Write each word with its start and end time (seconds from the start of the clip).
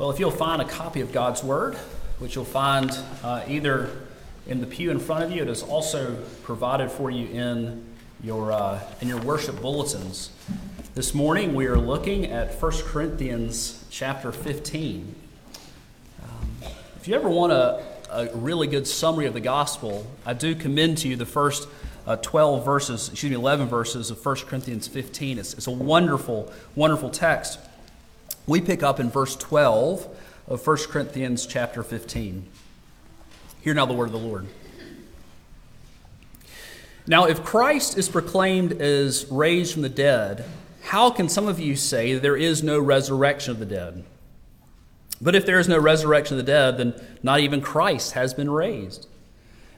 Well, 0.00 0.10
if 0.10 0.18
you'll 0.18 0.30
find 0.30 0.62
a 0.62 0.64
copy 0.64 1.02
of 1.02 1.12
God's 1.12 1.44
Word, 1.44 1.74
which 2.20 2.34
you'll 2.34 2.46
find 2.46 2.90
uh, 3.22 3.44
either 3.46 3.90
in 4.46 4.62
the 4.62 4.66
pew 4.66 4.90
in 4.90 4.98
front 4.98 5.24
of 5.24 5.30
you, 5.30 5.42
it 5.42 5.48
is 5.50 5.62
also 5.62 6.16
provided 6.42 6.90
for 6.90 7.10
you 7.10 7.26
in 7.26 7.84
your, 8.24 8.50
uh, 8.50 8.80
in 9.02 9.08
your 9.08 9.20
worship 9.20 9.60
bulletins. 9.60 10.30
This 10.94 11.12
morning 11.12 11.54
we 11.54 11.66
are 11.66 11.76
looking 11.76 12.24
at 12.24 12.54
1 12.54 12.72
Corinthians 12.84 13.84
chapter 13.90 14.32
15. 14.32 15.14
Um, 16.22 16.70
if 16.96 17.06
you 17.06 17.14
ever 17.14 17.28
want 17.28 17.52
a, 17.52 17.84
a 18.10 18.34
really 18.34 18.68
good 18.68 18.86
summary 18.86 19.26
of 19.26 19.34
the 19.34 19.40
gospel, 19.40 20.06
I 20.24 20.32
do 20.32 20.54
commend 20.54 20.96
to 20.98 21.08
you 21.08 21.16
the 21.16 21.26
first 21.26 21.68
uh, 22.06 22.16
12 22.16 22.64
verses, 22.64 23.10
excuse 23.10 23.28
me, 23.28 23.36
11 23.36 23.68
verses 23.68 24.10
of 24.10 24.24
1 24.24 24.36
Corinthians 24.46 24.88
15. 24.88 25.38
It's, 25.38 25.52
it's 25.52 25.66
a 25.66 25.70
wonderful, 25.70 26.50
wonderful 26.74 27.10
text. 27.10 27.58
We 28.46 28.60
pick 28.60 28.82
up 28.82 28.98
in 28.98 29.10
verse 29.10 29.36
12 29.36 30.08
of 30.48 30.66
1 30.66 30.76
Corinthians 30.88 31.46
chapter 31.46 31.82
15. 31.82 32.46
Hear 33.62 33.74
now 33.74 33.86
the 33.86 33.94
word 33.94 34.06
of 34.06 34.12
the 34.12 34.18
Lord. 34.18 34.46
Now, 37.06 37.26
if 37.26 37.44
Christ 37.44 37.98
is 37.98 38.08
proclaimed 38.08 38.80
as 38.80 39.26
raised 39.30 39.72
from 39.72 39.82
the 39.82 39.88
dead, 39.88 40.44
how 40.82 41.10
can 41.10 41.28
some 41.28 41.46
of 41.46 41.60
you 41.60 41.76
say 41.76 42.14
there 42.14 42.36
is 42.36 42.62
no 42.62 42.80
resurrection 42.80 43.52
of 43.52 43.58
the 43.58 43.66
dead? 43.66 44.04
But 45.20 45.34
if 45.34 45.44
there 45.44 45.58
is 45.58 45.68
no 45.68 45.78
resurrection 45.78 46.38
of 46.38 46.46
the 46.46 46.50
dead, 46.50 46.78
then 46.78 46.94
not 47.22 47.40
even 47.40 47.60
Christ 47.60 48.12
has 48.12 48.32
been 48.32 48.50
raised. 48.50 49.06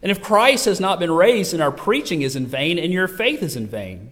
And 0.00 0.10
if 0.10 0.22
Christ 0.22 0.64
has 0.66 0.80
not 0.80 1.00
been 1.00 1.10
raised, 1.10 1.52
then 1.52 1.60
our 1.60 1.72
preaching 1.72 2.22
is 2.22 2.36
in 2.36 2.46
vain 2.46 2.78
and 2.78 2.92
your 2.92 3.08
faith 3.08 3.42
is 3.42 3.56
in 3.56 3.66
vain. 3.66 4.11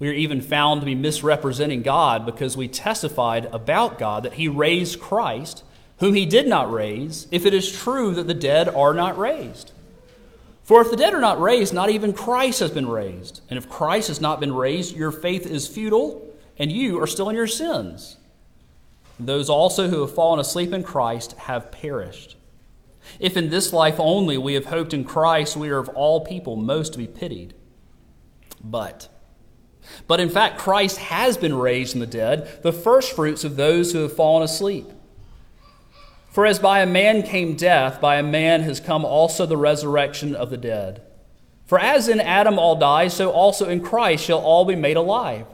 We 0.00 0.08
are 0.08 0.14
even 0.14 0.40
found 0.40 0.80
to 0.80 0.86
be 0.86 0.96
misrepresenting 0.96 1.82
God 1.82 2.26
because 2.26 2.56
we 2.56 2.66
testified 2.66 3.44
about 3.52 3.98
God 3.98 4.24
that 4.24 4.32
He 4.32 4.48
raised 4.48 4.98
Christ, 4.98 5.62
whom 5.98 6.14
He 6.14 6.26
did 6.26 6.48
not 6.48 6.72
raise, 6.72 7.28
if 7.30 7.46
it 7.46 7.54
is 7.54 7.70
true 7.70 8.14
that 8.14 8.26
the 8.26 8.34
dead 8.34 8.68
are 8.68 8.94
not 8.94 9.16
raised. 9.16 9.72
For 10.64 10.80
if 10.80 10.90
the 10.90 10.96
dead 10.96 11.14
are 11.14 11.20
not 11.20 11.40
raised, 11.40 11.74
not 11.74 11.90
even 11.90 12.12
Christ 12.12 12.60
has 12.60 12.70
been 12.70 12.88
raised. 12.88 13.42
And 13.50 13.58
if 13.58 13.68
Christ 13.68 14.08
has 14.08 14.20
not 14.20 14.40
been 14.40 14.54
raised, 14.54 14.96
your 14.96 15.12
faith 15.12 15.46
is 15.46 15.68
futile, 15.68 16.26
and 16.58 16.72
you 16.72 17.00
are 17.00 17.06
still 17.06 17.28
in 17.28 17.36
your 17.36 17.46
sins. 17.46 18.16
Those 19.18 19.50
also 19.50 19.88
who 19.88 20.00
have 20.00 20.14
fallen 20.14 20.40
asleep 20.40 20.72
in 20.72 20.82
Christ 20.82 21.32
have 21.32 21.70
perished. 21.70 22.36
If 23.18 23.36
in 23.36 23.50
this 23.50 23.72
life 23.72 23.96
only 23.98 24.38
we 24.38 24.54
have 24.54 24.66
hoped 24.66 24.94
in 24.94 25.04
Christ, 25.04 25.56
we 25.56 25.68
are 25.68 25.78
of 25.78 25.90
all 25.90 26.24
people 26.24 26.56
most 26.56 26.92
to 26.92 26.98
be 26.98 27.06
pitied. 27.06 27.52
But, 28.62 29.08
but 30.06 30.20
in 30.20 30.28
fact, 30.28 30.58
Christ 30.58 30.98
has 30.98 31.36
been 31.36 31.54
raised 31.54 31.92
from 31.92 32.00
the 32.00 32.06
dead, 32.06 32.62
the 32.62 32.72
firstfruits 32.72 33.44
of 33.44 33.56
those 33.56 33.92
who 33.92 33.98
have 34.00 34.12
fallen 34.12 34.42
asleep. 34.42 34.86
For 36.30 36.46
as 36.46 36.58
by 36.58 36.80
a 36.80 36.86
man 36.86 37.22
came 37.22 37.56
death, 37.56 38.00
by 38.00 38.16
a 38.16 38.22
man 38.22 38.62
has 38.62 38.78
come 38.78 39.04
also 39.04 39.46
the 39.46 39.56
resurrection 39.56 40.36
of 40.36 40.50
the 40.50 40.56
dead. 40.56 41.02
For 41.66 41.78
as 41.78 42.08
in 42.08 42.20
Adam 42.20 42.58
all 42.58 42.76
die, 42.76 43.08
so 43.08 43.30
also 43.30 43.68
in 43.68 43.80
Christ 43.80 44.24
shall 44.24 44.38
all 44.38 44.64
be 44.64 44.76
made 44.76 44.96
alive. 44.96 45.46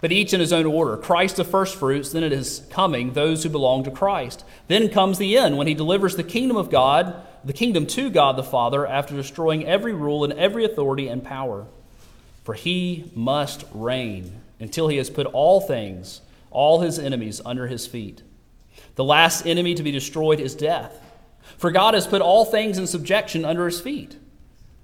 But 0.00 0.10
each 0.10 0.34
in 0.34 0.40
his 0.40 0.52
own 0.52 0.66
order. 0.66 0.96
Christ 0.96 1.36
the 1.36 1.44
firstfruits, 1.44 2.10
then 2.10 2.24
it 2.24 2.32
is 2.32 2.66
coming 2.70 3.12
those 3.12 3.42
who 3.44 3.48
belong 3.48 3.84
to 3.84 3.90
Christ. 3.92 4.44
Then 4.66 4.88
comes 4.88 5.18
the 5.18 5.38
end, 5.38 5.56
when 5.56 5.68
he 5.68 5.74
delivers 5.74 6.16
the 6.16 6.24
kingdom 6.24 6.56
of 6.56 6.70
God, 6.70 7.14
the 7.44 7.52
kingdom 7.52 7.86
to 7.86 8.10
God 8.10 8.36
the 8.36 8.42
Father, 8.42 8.84
after 8.84 9.14
destroying 9.14 9.64
every 9.64 9.92
rule 9.92 10.24
and 10.24 10.32
every 10.32 10.64
authority 10.64 11.06
and 11.06 11.22
power. 11.22 11.66
For 12.42 12.54
he 12.54 13.10
must 13.14 13.64
reign 13.72 14.40
until 14.58 14.88
he 14.88 14.96
has 14.96 15.10
put 15.10 15.26
all 15.26 15.60
things, 15.60 16.20
all 16.50 16.80
his 16.80 16.98
enemies, 16.98 17.40
under 17.44 17.66
his 17.66 17.86
feet. 17.86 18.22
The 18.94 19.04
last 19.04 19.46
enemy 19.46 19.74
to 19.74 19.82
be 19.82 19.90
destroyed 19.90 20.40
is 20.40 20.54
death. 20.54 20.98
For 21.56 21.70
God 21.70 21.94
has 21.94 22.06
put 22.06 22.22
all 22.22 22.44
things 22.44 22.78
in 22.78 22.86
subjection 22.86 23.44
under 23.44 23.66
his 23.66 23.80
feet. 23.80 24.16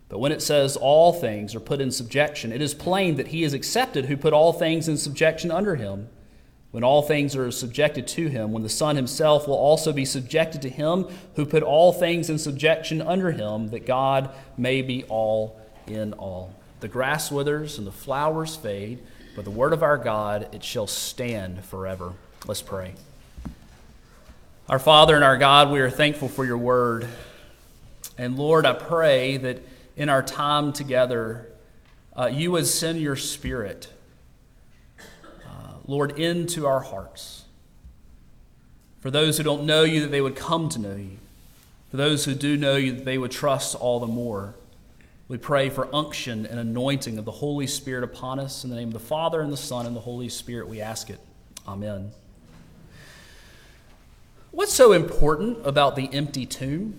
But 0.09 0.21
when 0.21 0.33
it 0.33 0.41
says 0.41 0.77
all 0.77 1.13
things 1.13 1.55
are 1.55 1.61
put 1.61 1.81
in 1.81 1.91
subjection, 1.91 2.53
it 2.53 2.63
is 2.63 2.75
plain 2.75 3.17
that 3.17 3.29
he 3.29 3.45
is 3.45 3.53
accepted 3.53 4.07
who 4.07 4.17
put 4.17 4.33
all 4.33 4.53
things 4.53 4.89
in 4.89 4.97
subjection 4.97 5.51
under 5.51 5.77
him. 5.77 6.09
When 6.71 6.85
all 6.85 7.03
things 7.03 7.35
are 7.35 7.51
subjected 7.51 8.07
to 8.09 8.29
him, 8.29 8.53
when 8.53 8.63
the 8.63 8.69
Son 8.69 8.97
himself 8.97 9.49
will 9.49 9.57
also 9.57 9.93
be 9.93 10.05
subjected 10.05 10.63
to 10.63 10.69
him 10.69 11.07
who 11.35 11.47
put 11.47 11.63
all 11.63 11.93
things 11.93 12.29
in 12.29 12.39
subjection 12.39 13.01
under 13.01 13.33
him, 13.33 13.69
that 13.69 13.87
God 13.87 14.31
may 14.57 14.83
be 14.83 15.05
all 15.05 15.61
in 15.87 16.13
all. 16.15 16.55
The 16.81 16.89
grass 16.89 17.31
withers 17.31 17.79
and 17.79 17.87
the 17.87 17.93
flowers 17.93 18.55
fade, 18.55 19.01
but 19.35 19.45
the 19.45 19.51
word 19.51 19.73
of 19.73 19.83
our 19.83 19.99
God, 19.99 20.49
it 20.53 20.63
shall 20.63 20.87
stand 20.87 21.65
forever. 21.65 22.13
Let's 22.47 22.63
pray. 22.63 22.95
Our 24.69 24.79
Father 24.79 25.15
and 25.15 25.25
our 25.25 25.37
God, 25.37 25.71
we 25.71 25.81
are 25.81 25.91
thankful 25.91 26.29
for 26.29 26.45
your 26.45 26.59
word. 26.59 27.09
And 28.17 28.39
Lord, 28.39 28.67
I 28.67 28.75
pray 28.75 29.37
that 29.39 29.63
in 29.97 30.09
our 30.09 30.23
time 30.23 30.73
together, 30.73 31.47
uh, 32.17 32.27
you 32.27 32.53
would 32.53 32.67
send 32.67 33.01
your 33.01 33.17
spirit, 33.17 33.93
uh, 35.01 35.75
Lord, 35.87 36.19
into 36.19 36.67
our 36.67 36.81
hearts. 36.81 37.45
For 39.01 39.11
those 39.11 39.39
who 39.39 39.43
don't 39.43 39.65
know 39.65 39.85
you, 39.85 40.01
that 40.03 40.11
they 40.11 40.21
would 40.21 40.37
come 40.37 40.69
to 40.71 40.79
know 40.79 40.97
you. 40.97 41.19
For 41.91 41.97
those 41.97 42.25
who 42.25 42.35
do 42.35 42.57
know 42.57 42.77
you, 42.77 42.93
that 42.93 43.05
they 43.05 43.19
would 43.19 43.31
trust 43.31 43.75
all 43.75 43.99
the 44.01 44.07
more. 44.07 44.55
We 45.29 45.37
pray 45.37 45.69
for 45.69 45.95
unction 45.95 46.47
and 46.47 46.59
anointing 46.59 47.19
of 47.19 47.27
the 47.27 47.33
Holy 47.33 47.67
Spirit 47.67 48.03
upon 48.03 48.41
us. 48.41 48.65
In 48.65 48.71
the 48.71 48.77
name 48.77 48.89
of 48.89 48.95
the 48.95 48.99
Father, 48.99 49.43
and 49.43 49.53
the 49.53 49.59
Son, 49.59 49.85
and 49.85 49.95
the 49.95 50.01
Holy 50.01 50.31
Spirit, 50.31 50.69
we 50.69 50.81
ask 50.81 51.11
it. 51.11 51.21
Amen. 51.67 52.13
What's 54.53 54.73
so 54.73 54.93
important 54.93 55.59
about 55.67 55.97
the 55.97 56.09
empty 56.15 56.47
tomb? 56.47 56.99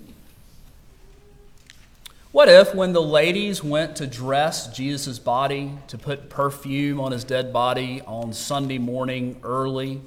What 2.31 2.47
if, 2.47 2.75
when 2.75 2.93
the 2.93 3.01
ladies 3.01 3.63
went 3.63 3.95
to 3.95 4.05
dress 4.05 4.71
Jesus' 4.71 5.17
body, 5.17 5.71
to 5.87 5.97
put 5.97 6.29
perfume 6.29 6.99
on 6.99 7.11
his 7.11 7.23
dead 7.23 7.51
body 7.51 8.03
on 8.05 8.33
Sunday 8.33 8.77
morning 8.77 9.39
early, 9.41 10.01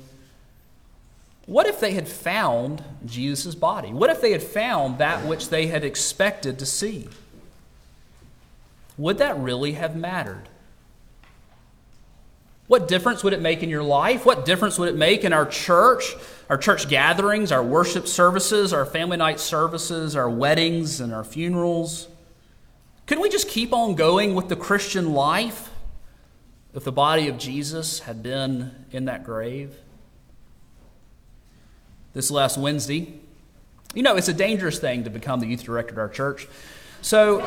what 1.46 1.66
if 1.66 1.80
they 1.80 1.94
had 1.94 2.06
found 2.06 2.84
Jesus' 3.04 3.56
body? 3.56 3.92
What 3.92 4.10
if 4.10 4.20
they 4.20 4.30
had 4.30 4.44
found 4.44 4.98
that 4.98 5.26
which 5.26 5.48
they 5.48 5.66
had 5.66 5.82
expected 5.82 6.60
to 6.60 6.66
see? 6.66 7.08
Would 8.98 9.18
that 9.18 9.38
really 9.38 9.72
have 9.72 9.96
mattered? 9.96 10.48
What 12.66 12.88
difference 12.88 13.22
would 13.22 13.32
it 13.32 13.40
make 13.40 13.62
in 13.62 13.68
your 13.68 13.82
life? 13.82 14.24
What 14.24 14.44
difference 14.44 14.78
would 14.78 14.88
it 14.88 14.96
make 14.96 15.24
in 15.24 15.32
our 15.32 15.44
church, 15.44 16.14
our 16.48 16.56
church 16.56 16.88
gatherings, 16.88 17.52
our 17.52 17.62
worship 17.62 18.06
services, 18.06 18.72
our 18.72 18.86
family 18.86 19.16
night 19.16 19.40
services, 19.40 20.16
our 20.16 20.30
weddings, 20.30 21.00
and 21.00 21.12
our 21.12 21.24
funerals? 21.24 22.08
Couldn't 23.06 23.22
we 23.22 23.28
just 23.28 23.48
keep 23.48 23.72
on 23.72 23.94
going 23.94 24.34
with 24.34 24.48
the 24.48 24.56
Christian 24.56 25.12
life 25.12 25.70
if 26.72 26.84
the 26.84 26.92
body 26.92 27.28
of 27.28 27.36
Jesus 27.36 28.00
had 28.00 28.22
been 28.22 28.70
in 28.90 29.06
that 29.06 29.24
grave? 29.24 29.76
This 32.14 32.30
last 32.30 32.56
Wednesday, 32.56 33.12
you 33.94 34.02
know, 34.02 34.16
it's 34.16 34.28
a 34.28 34.34
dangerous 34.34 34.78
thing 34.78 35.04
to 35.04 35.10
become 35.10 35.40
the 35.40 35.46
youth 35.46 35.64
director 35.64 35.94
at 35.94 35.98
our 35.98 36.08
church. 36.08 36.48
So, 37.02 37.40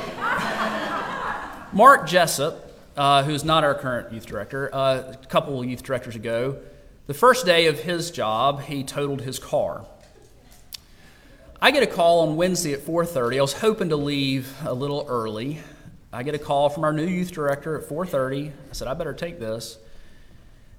Mark 1.75 2.08
Jessup, 2.08 2.72
uh, 2.96 3.22
who's 3.24 3.44
not 3.44 3.66
our 3.66 3.75
current 3.75 4.13
youth 4.13 4.25
director, 4.25 4.74
uh, 4.74 5.12
a 5.12 5.25
couple 5.28 5.59
of 5.59 5.66
youth 5.66 5.84
directors 5.84 6.16
ago, 6.16 6.58
the 7.06 7.13
first 7.13 7.46
day 7.46 7.68
of 7.68 7.80
his 7.80 8.12
job, 8.12 8.62
he 8.62 8.81
totaled 8.81 9.19
his 9.19 9.40
car. 9.40 9.86
I 11.62 11.72
get 11.72 11.84
a 11.84 11.88
call 11.88 12.22
on 12.25 12.38
Wednesday 12.38 12.72
at 12.72 12.80
4:30. 12.80 13.40
I 13.40 13.41
was 13.41 13.52
hoping 13.52 13.90
to 13.90 13.97
leave 13.97 14.56
a 14.66 14.74
little 14.74 15.06
early. 15.09 15.59
I 16.13 16.24
get 16.24 16.34
a 16.34 16.40
call 16.40 16.69
from 16.69 16.86
our 16.86 16.94
new 16.94 17.06
youth 17.06 17.34
director 17.34 17.78
at 17.78 17.84
4:30. 17.84 18.53
I 18.69 18.74
said 18.74 18.88
I 18.88 18.94
better 18.94 19.13
take 19.13 19.42
this. 19.42 19.78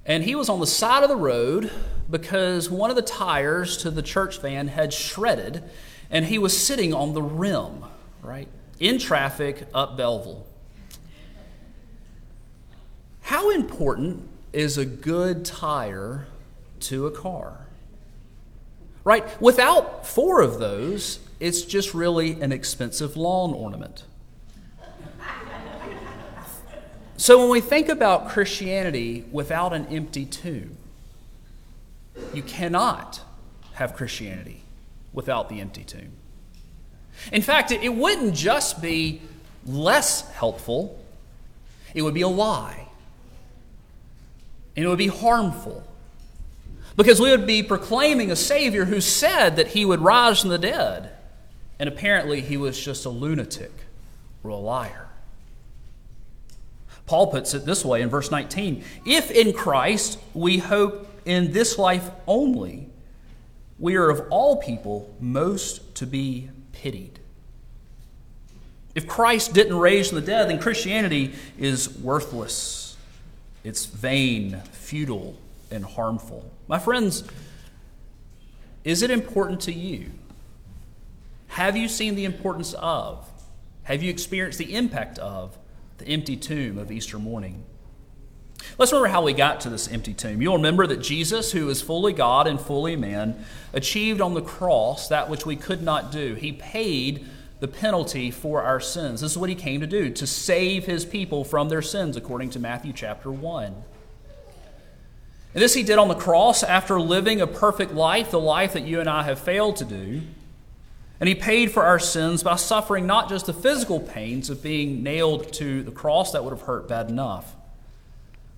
And 0.07 0.25
he 0.25 0.35
was 0.35 0.49
on 0.49 0.61
the 0.61 0.67
side 0.67 1.03
of 1.03 1.11
the 1.11 1.17
road 1.17 1.71
because 2.09 2.71
one 2.71 2.89
of 2.89 2.97
the 2.97 3.03
tires 3.03 3.77
to 3.79 3.91
the 3.91 4.01
church 4.01 4.41
van 4.41 4.69
had 4.69 4.95
shredded 4.95 5.63
and 6.09 6.25
he 6.25 6.39
was 6.39 6.59
sitting 6.59 6.95
on 6.95 7.13
the 7.13 7.23
rim, 7.23 7.85
right? 8.23 8.49
In 8.81 8.99
traffic 8.99 9.69
up 9.75 9.99
Belleville. 9.99 10.47
How 13.27 13.51
important 13.51 14.29
is 14.53 14.79
a 14.79 14.87
good 14.87 15.45
tire 15.45 16.27
to 16.81 17.07
a 17.07 17.11
car? 17.11 17.67
right? 19.07 19.41
Without 19.41 20.05
four 20.05 20.43
of 20.43 20.59
those, 20.59 21.21
it's 21.39 21.63
just 21.63 21.95
really 21.95 22.41
an 22.41 22.51
expensive 22.51 23.17
lawn 23.17 23.55
ornament. 23.55 24.03
So 27.17 27.39
when 27.39 27.49
we 27.49 27.61
think 27.61 27.89
about 27.89 28.29
Christianity 28.29 29.25
without 29.31 29.73
an 29.73 29.87
empty 29.87 30.27
tomb, 30.27 30.77
you 32.35 32.43
cannot 32.43 33.21
have 33.75 33.95
Christianity 33.95 34.63
without 35.13 35.49
the 35.49 35.61
empty 35.61 35.85
tomb. 35.85 36.11
In 37.31 37.43
fact, 37.43 37.71
it 37.71 37.95
wouldn't 37.95 38.35
just 38.35 38.83
be 38.83 39.23
less 39.65 40.29
helpful, 40.33 40.99
it 41.95 42.03
would 42.03 42.13
be 42.13 42.23
a 42.23 42.29
lie. 42.29 42.89
And 44.77 44.85
it 44.85 44.89
would 44.89 44.99
be 44.99 45.07
harmful 45.09 45.83
Because 46.97 47.21
we 47.21 47.31
would 47.31 47.47
be 47.47 47.63
proclaiming 47.63 48.31
a 48.31 48.37
Savior 48.37 48.87
who 48.87 49.01
said 49.01 49.57
that 49.57 49.69
he 49.69 49.85
would 49.85 50.01
rise 50.01 50.41
from 50.41 50.51
the 50.51 50.59
dead. 50.59 51.11
And 51.79 51.89
apparently 51.89 52.41
he 52.41 52.57
was 52.57 52.83
just 52.83 53.05
a 53.05 53.11
lunatic 53.11 53.73
or 54.43 54.51
a 54.51 54.57
liar. 54.57 55.09
Paul 57.05 57.29
puts 57.29 57.55
it 57.55 57.65
this 57.67 57.85
way 57.85 58.03
in 58.03 58.09
verse 58.09 58.31
19 58.31 58.83
If 59.05 59.31
in 59.31 59.53
Christ 59.53 60.19
we 60.35 60.59
hope 60.59 61.09
in 61.25 61.53
this 61.53 61.79
life 61.79 62.11
only, 62.27 62.89
we 63.79 63.97
are 63.97 64.09
of 64.09 64.27
all 64.31 64.57
people 64.57 65.15
most 65.21 65.95
to 65.97 66.07
be 66.07 66.49
pitied. 66.73 67.21
If 68.95 69.07
Christ 69.07 69.53
didn't 69.53 69.77
raise 69.77 70.09
from 70.09 70.21
the 70.21 70.27
dead, 70.27 70.49
then 70.49 70.59
Christianity 70.59 71.35
is 71.59 71.99
worthless. 71.99 72.86
It's 73.67 73.85
vain, 73.85 74.63
futile, 74.71 75.37
and 75.73 75.85
harmful. 75.85 76.49
My 76.69 76.79
friends, 76.79 77.25
is 78.85 79.03
it 79.03 79.11
important 79.11 79.61
to 79.63 79.73
you? 79.73 80.13
Have 81.49 81.77
you 81.77 81.89
seen 81.89 82.15
the 82.15 82.25
importance 82.25 82.75
of? 82.75 83.29
Have 83.83 84.05
you 84.05 84.11
experienced 84.11 84.59
the 84.59 84.77
impact 84.77 85.19
of 85.19 85.59
the 85.99 86.07
empty 86.07 86.37
tomb 86.37 86.79
of 86.79 86.93
Easter 86.93 87.19
morning? 87.19 87.65
Let's 88.79 88.93
remember 88.93 89.09
how 89.09 89.23
we 89.23 89.33
got 89.33 89.61
to 89.63 89.69
this 89.69 89.91
empty 89.91 90.15
tomb. 90.15 90.41
You'll 90.41 90.59
remember 90.59 90.87
that 90.87 90.99
Jesus, 90.99 91.51
who 91.51 91.69
is 91.69 91.83
fully 91.83 92.13
God 92.13 92.47
and 92.47 92.61
fully 92.61 92.95
man, 92.95 93.45
achieved 93.73 94.21
on 94.21 94.35
the 94.35 94.43
cross 94.43 95.09
that 95.09 95.29
which 95.29 95.45
we 95.45 95.57
could 95.57 95.83
not 95.83 96.13
do. 96.13 96.35
He 96.35 96.53
paid 96.53 97.27
the 97.61 97.69
penalty 97.69 98.31
for 98.31 98.63
our 98.63 98.81
sins. 98.81 99.21
This 99.21 99.33
is 99.33 99.39
what 99.39 99.49
he 99.49 99.55
came 99.55 99.81
to 99.81 99.87
do, 99.87 100.11
to 100.11 100.27
save 100.27 100.85
his 100.85 101.05
people 101.05 101.45
from 101.45 101.69
their 101.69 101.83
sins, 101.83 102.17
according 102.17 102.51
to 102.51 102.59
Matthew 102.59 102.93
chapter 102.93 103.31
1. 103.31 103.65
And 105.55 105.63
this 105.63 105.73
he 105.73 105.83
did 105.83 105.99
on 105.99 106.09
the 106.09 106.15
cross 106.15 106.63
after 106.63 107.01
living 107.01 107.41
a 107.41 107.47
perfect 107.47 107.95
life, 107.95 108.31
the 108.31 108.39
life 108.39 108.75
that 108.75 108.83
you 108.83 109.01
and 109.01 109.09
I 109.09 109.23
have 109.23 109.39
failed 109.39 109.77
to 109.77 109.87
do. 109.87 110.21
And 111.19 111.29
he 111.31 111.35
paid 111.35 111.71
for 111.71 111.83
our 111.83 111.99
sins 111.99 112.43
by 112.43 112.57
suffering 112.57 113.07
not 113.07 113.31
just 113.31 113.47
the 113.47 113.55
physical 113.55 113.99
pains 113.99 114.51
of 114.51 114.63
being 114.63 115.03
nailed 115.03 115.51
to 115.55 115.83
the 115.83 115.91
cross, 115.91 116.33
that 116.33 116.45
would 116.45 116.51
have 116.51 116.67
hurt 116.67 116.89
bad 116.89 117.09
enough. 117.09 117.57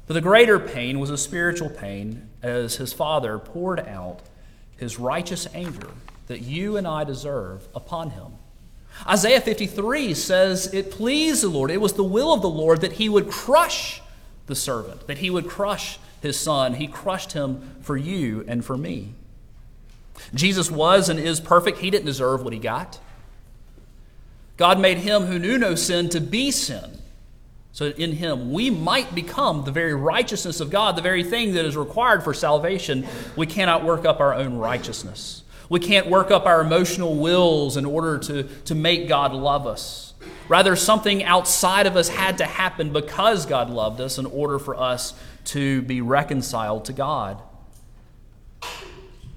But 0.09 0.15
the 0.15 0.21
greater 0.21 0.59
pain 0.59 0.99
was 0.99 1.11
a 1.11 1.17
spiritual 1.17 1.71
pain 1.71 2.29
as 2.43 2.77
his 2.77 2.93
Father 2.93 3.39
poured 3.39 3.79
out 3.79 4.23
his 4.77 4.99
righteous 4.99 5.47
anger 5.55 5.91
that 6.27 6.41
you 6.41 6.77
and 6.77 6.87
I 6.89 7.05
deserve 7.05 7.69
upon 7.77 8.11
him. 8.11 8.33
Isaiah 9.06 9.41
53 9.41 10.15
says, 10.15 10.73
It 10.75 10.91
pleased 10.91 11.43
the 11.43 11.49
Lord, 11.49 11.71
it 11.71 11.81
was 11.81 11.93
the 11.95 12.05
will 12.05 12.33
of 12.33 12.43
the 12.43 12.49
Lord 12.49 12.81
that 12.81 12.93
he 12.93 13.09
would 13.09 13.31
crush 13.31 14.03
the 14.47 14.55
servant, 14.55 15.06
that 15.06 15.19
he 15.19 15.31
would 15.31 15.47
crush 15.47 15.99
his 16.21 16.39
son. 16.39 16.75
He 16.75 16.87
crushed 16.87 17.33
him 17.33 17.77
for 17.81 17.97
you 17.97 18.45
and 18.49 18.65
for 18.65 18.77
me. 18.77 19.15
Jesus 20.35 20.71
was 20.71 21.09
and 21.09 21.19
is 21.19 21.41
perfect. 21.41 21.79
He 21.79 21.91
didn't 21.91 22.06
deserve 22.06 22.43
what 22.43 22.53
he 22.53 22.59
got. 22.59 22.99
God 24.56 24.81
made 24.81 24.99
him 24.99 25.27
who 25.27 25.39
knew 25.39 25.56
no 25.56 25.77
sin 25.77 26.09
to 26.11 26.21
be 26.21 26.50
sin. 26.50 26.99
So 27.73 27.87
in 27.91 28.12
him 28.12 28.53
we 28.53 28.71
might 28.71 29.15
become 29.15 29.65
the 29.65 29.71
very 29.71 29.95
righteousness 29.95 30.59
of 30.59 30.71
God, 30.71 30.97
the 30.97 31.03
very 31.03 31.23
thing 31.23 31.55
that 31.55 31.65
is 31.65 31.77
required 31.77 32.25
for 32.25 32.35
salvation. 32.35 33.06
We 33.37 33.47
cannot 33.47 33.85
work 33.85 34.05
up 34.05 34.19
our 34.19 34.35
own 34.35 34.56
righteousness. 34.56 35.45
We 35.69 35.81
can't 35.81 36.09
work 36.09 36.31
up 36.31 36.47
our 36.47 36.61
emotional 36.61 37.15
wills 37.15 37.76
in 37.76 37.85
order 37.85 38.19
to, 38.19 38.43
to 38.43 38.75
make 38.75 39.09
God 39.09 39.32
love 39.32 39.67
us. 39.67 40.15
Rather, 40.49 40.76
something 40.76 41.23
outside 41.25 41.87
of 41.87 41.97
us 41.97 42.09
had 42.09 42.38
to 42.38 42.44
happen 42.44 42.93
because 42.93 43.44
God 43.44 43.69
loved 43.69 44.00
us 44.00 44.19
in 44.19 44.26
order 44.26 44.59
for 44.59 44.75
us 44.75 45.15
to 45.47 45.82
be 45.82 46.00
reconciled 46.00 46.87
to 46.87 46.93
God. 46.93 47.43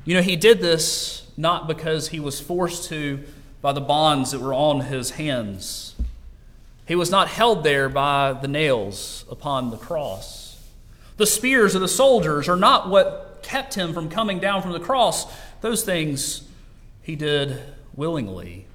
You 0.05 0.15
know, 0.15 0.21
he 0.21 0.35
did 0.35 0.61
this 0.61 1.27
not 1.37 1.67
because 1.67 2.09
he 2.09 2.19
was 2.19 2.39
forced 2.39 2.89
to 2.89 3.23
by 3.61 3.73
the 3.73 3.81
bonds 3.81 4.31
that 4.31 4.39
were 4.39 4.53
on 4.53 4.81
his 4.81 5.11
hands. 5.11 5.95
He 6.87 6.95
was 6.95 7.11
not 7.11 7.27
held 7.27 7.63
there 7.63 7.89
by 7.89 8.33
the 8.33 8.47
nails 8.47 9.25
upon 9.29 9.69
the 9.69 9.77
cross. 9.77 10.61
The 11.17 11.27
spears 11.27 11.75
of 11.75 11.81
the 11.81 11.87
soldiers 11.87 12.49
are 12.49 12.55
not 12.55 12.89
what 12.89 13.30
kept 13.43 13.73
him 13.73 13.93
from 13.93 14.09
coming 14.09 14.39
down 14.39 14.61
from 14.61 14.71
the 14.71 14.79
cross. 14.79 15.31
Those 15.61 15.83
things 15.83 16.43
he 17.01 17.15
did 17.15 17.59
willingly, 17.95 18.67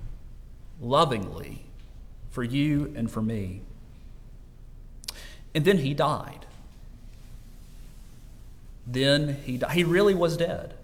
lovingly, 0.80 1.64
for 2.30 2.42
you 2.42 2.92
and 2.96 3.10
for 3.10 3.22
me. 3.22 3.62
And 5.54 5.64
then 5.64 5.78
he 5.78 5.94
died. 5.94 6.46
Then 8.86 9.38
he 9.44 9.56
died. 9.56 9.72
He 9.72 9.84
really 9.84 10.14
was 10.14 10.36
dead. 10.36 10.74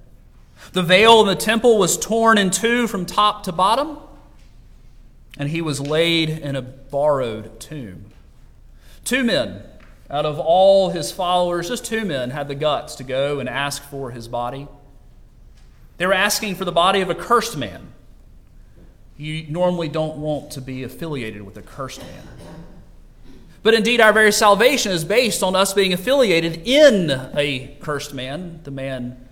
The 0.72 0.82
veil 0.82 1.20
in 1.20 1.26
the 1.26 1.34
temple 1.34 1.78
was 1.78 1.98
torn 1.98 2.38
in 2.38 2.50
two 2.50 2.86
from 2.86 3.04
top 3.04 3.42
to 3.44 3.52
bottom, 3.52 3.98
and 5.38 5.48
he 5.48 5.60
was 5.60 5.80
laid 5.80 6.30
in 6.30 6.56
a 6.56 6.62
borrowed 6.62 7.60
tomb. 7.60 8.06
Two 9.04 9.24
men 9.24 9.62
out 10.12 10.26
of 10.26 10.38
all 10.38 10.90
his 10.90 11.10
followers, 11.10 11.68
just 11.68 11.84
two 11.84 12.04
men 12.04 12.30
had 12.30 12.46
the 12.46 12.54
guts 12.54 12.94
to 12.96 13.04
go 13.04 13.40
and 13.40 13.48
ask 13.48 13.82
for 13.82 14.10
his 14.10 14.28
body. 14.28 14.68
They 15.96 16.06
were 16.06 16.12
asking 16.12 16.56
for 16.56 16.64
the 16.64 16.72
body 16.72 17.00
of 17.00 17.10
a 17.10 17.14
cursed 17.14 17.56
man. 17.56 17.88
You 19.16 19.46
normally 19.48 19.88
don't 19.88 20.18
want 20.18 20.52
to 20.52 20.60
be 20.60 20.82
affiliated 20.82 21.42
with 21.42 21.56
a 21.56 21.62
cursed 21.62 22.00
man. 22.00 22.28
But 23.62 23.74
indeed, 23.74 24.00
our 24.00 24.12
very 24.12 24.32
salvation 24.32 24.92
is 24.92 25.04
based 25.04 25.42
on 25.42 25.56
us 25.56 25.72
being 25.72 25.92
affiliated 25.92 26.62
in 26.66 27.10
a 27.34 27.76
cursed 27.80 28.12
man, 28.12 28.60
the 28.64 28.70
man 28.70 29.28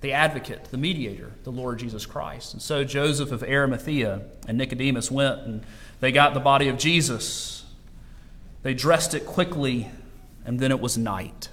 the 0.00 0.12
advocate, 0.12 0.66
the 0.70 0.76
mediator, 0.76 1.32
the 1.44 1.50
Lord 1.50 1.78
Jesus 1.78 2.06
Christ. 2.06 2.52
And 2.52 2.62
so 2.62 2.84
Joseph 2.84 3.32
of 3.32 3.42
Arimathea 3.42 4.22
and 4.46 4.58
Nicodemus 4.58 5.10
went 5.10 5.40
and 5.40 5.64
they 6.00 6.12
got 6.12 6.34
the 6.34 6.40
body 6.40 6.68
of 6.68 6.78
Jesus. 6.78 7.55
They 8.66 8.74
dressed 8.74 9.14
it 9.14 9.24
quickly, 9.24 9.88
and 10.44 10.58
then 10.58 10.72
it 10.72 10.80
was 10.80 10.98
night. 10.98 11.50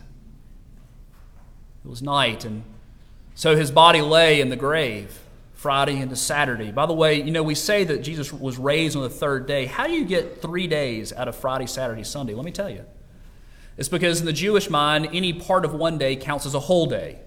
It 1.86 1.88
was 1.88 2.02
night, 2.02 2.44
and 2.44 2.64
so 3.36 3.56
his 3.56 3.70
body 3.70 4.02
lay 4.02 4.42
in 4.42 4.50
the 4.50 4.56
grave 4.56 5.20
Friday 5.54 6.00
into 6.00 6.16
Saturday. 6.16 6.72
By 6.72 6.88
the 6.88 6.94
way, 6.94 7.22
you 7.22 7.30
know, 7.30 7.44
we 7.44 7.54
say 7.54 7.84
that 7.84 8.02
Jesus 8.02 8.34
was 8.34 8.58
raised 8.58 8.96
on 8.96 9.04
the 9.04 9.12
third 9.12 9.46
day. 9.46 9.68
How 9.68 9.86
do 9.86 9.94
you 9.94 10.06
get 10.06 10.42
three 10.42 10.66
days 10.66 11.14
out 11.14 11.28
of 11.28 11.36
Friday, 11.36 11.68
Saturday, 11.68 12.04
Sunday? 12.04 12.34
Let 12.34 12.46
me 12.46 12.52
tell 12.52 12.72
you. 12.72 12.84
It's 13.78 13.90
because 13.90 14.20
in 14.20 14.26
the 14.26 14.34
Jewish 14.34 14.72
mind, 14.72 15.10
any 15.14 15.34
part 15.34 15.66
of 15.66 15.76
one 15.76 16.00
day 16.00 16.16
counts 16.16 16.48
as 16.48 16.56
a 16.56 16.62
whole 16.62 16.88
day. 16.88 17.20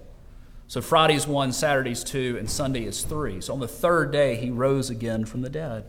So 0.66 0.82
Friday's 0.82 1.28
one, 1.28 1.52
Saturday's 1.52 2.02
two, 2.02 2.34
and 2.40 2.50
Sunday 2.50 2.86
is 2.86 3.04
three. 3.04 3.40
So 3.40 3.52
on 3.52 3.60
the 3.60 3.68
third 3.68 4.10
day, 4.10 4.34
he 4.34 4.50
rose 4.50 4.90
again 4.90 5.26
from 5.26 5.42
the 5.42 5.48
dead. 5.48 5.84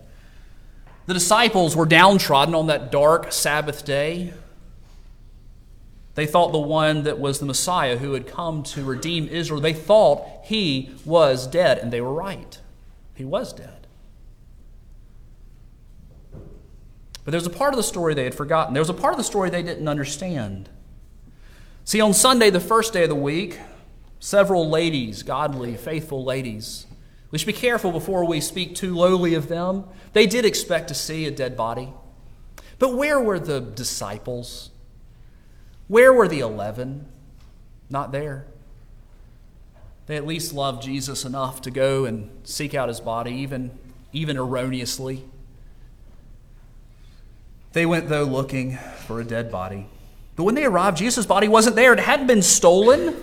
The 1.08 1.16
disciples 1.16 1.76
were 1.76 1.88
downtrodden 1.88 2.54
on 2.54 2.68
that 2.68 2.92
dark 2.92 3.32
Sabbath 3.32 3.84
day. 3.84 4.34
They 6.14 6.28
thought 6.28 6.52
the 6.52 6.60
one 6.60 7.04
that 7.04 7.20
was 7.20 7.40
the 7.40 7.46
Messiah 7.46 7.98
who 7.98 8.14
had 8.14 8.28
come 8.28 8.62
to 8.64 8.84
redeem 8.84 9.28
Israel, 9.28 9.60
they 9.60 9.74
thought 9.74 10.26
he 10.44 10.92
was 11.06 11.48
dead, 11.48 11.80
and 11.80 11.92
they 11.92 12.02
were 12.02 12.14
right. 12.14 12.60
He 13.16 13.26
was 13.26 13.54
dead. 13.54 13.88
But 17.24 17.32
there 17.32 17.40
was 17.40 17.48
a 17.48 17.50
part 17.50 17.74
of 17.74 17.78
the 17.78 17.84
story 17.84 18.14
they 18.14 18.24
had 18.24 18.36
forgotten. 18.36 18.74
There 18.74 18.82
was 18.82 18.90
a 18.90 18.94
part 18.94 19.14
of 19.14 19.18
the 19.18 19.24
story 19.24 19.50
they 19.50 19.64
didn't 19.64 19.88
understand. 19.88 20.70
See, 21.84 22.00
on 22.00 22.14
Sunday, 22.14 22.52
the 22.52 22.60
first 22.60 22.94
day 22.94 23.04
of 23.04 23.10
the 23.10 23.16
week, 23.16 23.60
Several 24.20 24.68
ladies, 24.68 25.22
godly, 25.22 25.76
faithful 25.76 26.24
ladies, 26.24 26.88
we 27.32 27.38
should 27.38 27.48
be 27.48 27.54
careful 27.54 27.92
before 27.92 28.26
we 28.26 28.40
speak 28.40 28.76
too 28.76 28.96
lowly 28.96 29.34
of 29.34 29.48
them. 29.48 29.86
They 30.14 30.28
did 30.28 30.46
expect 30.46 30.88
to 30.88 30.94
see 30.94 31.26
a 31.26 31.32
dead 31.32 31.58
body. 31.58 31.94
But 32.80 32.96
where 32.96 33.20
were 33.20 33.40
the 33.40 33.60
disciples? 33.60 34.70
Where 35.88 36.14
were 36.14 36.28
the 36.28 36.40
eleven? 36.40 37.08
Not 37.90 38.12
there. 38.12 38.46
They 40.06 40.16
at 40.16 40.26
least 40.26 40.54
loved 40.54 40.84
Jesus 40.84 41.26
enough 41.26 41.62
to 41.64 41.72
go 41.72 42.06
and 42.06 42.30
seek 42.44 42.74
out 42.74 42.88
his 42.88 43.02
body, 43.02 43.32
even, 43.32 43.78
even 44.14 44.38
erroneously. 44.38 45.26
They 47.74 47.86
went, 47.86 48.08
though, 48.08 48.24
looking 48.24 48.78
for 49.06 49.20
a 49.20 49.26
dead 49.26 49.52
body. 49.52 49.88
But 50.38 50.44
when 50.44 50.56
they 50.56 50.64
arrived, 50.64 50.98
Jesus' 50.98 51.26
body 51.26 51.48
wasn't 51.48 51.76
there. 51.76 51.92
It 51.92 52.00
hadn't 52.00 52.28
been 52.28 52.42
stolen. 52.42 53.22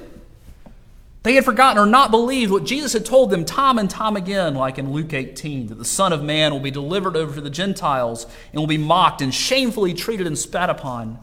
They 1.24 1.36
had 1.36 1.44
forgotten 1.46 1.82
or 1.82 1.86
not 1.86 2.10
believed 2.10 2.52
what 2.52 2.64
Jesus 2.64 2.92
had 2.92 3.06
told 3.06 3.30
them 3.30 3.46
time 3.46 3.78
and 3.78 3.88
time 3.88 4.14
again, 4.14 4.54
like 4.54 4.78
in 4.78 4.92
Luke 4.92 5.14
18, 5.14 5.68
that 5.68 5.76
the 5.76 5.84
Son 5.84 6.12
of 6.12 6.22
Man 6.22 6.52
will 6.52 6.60
be 6.60 6.70
delivered 6.70 7.16
over 7.16 7.34
to 7.34 7.40
the 7.40 7.48
Gentiles 7.48 8.26
and 8.52 8.60
will 8.60 8.66
be 8.66 8.76
mocked 8.76 9.22
and 9.22 9.32
shamefully 9.32 9.94
treated 9.94 10.26
and 10.26 10.38
spat 10.38 10.68
upon. 10.68 11.18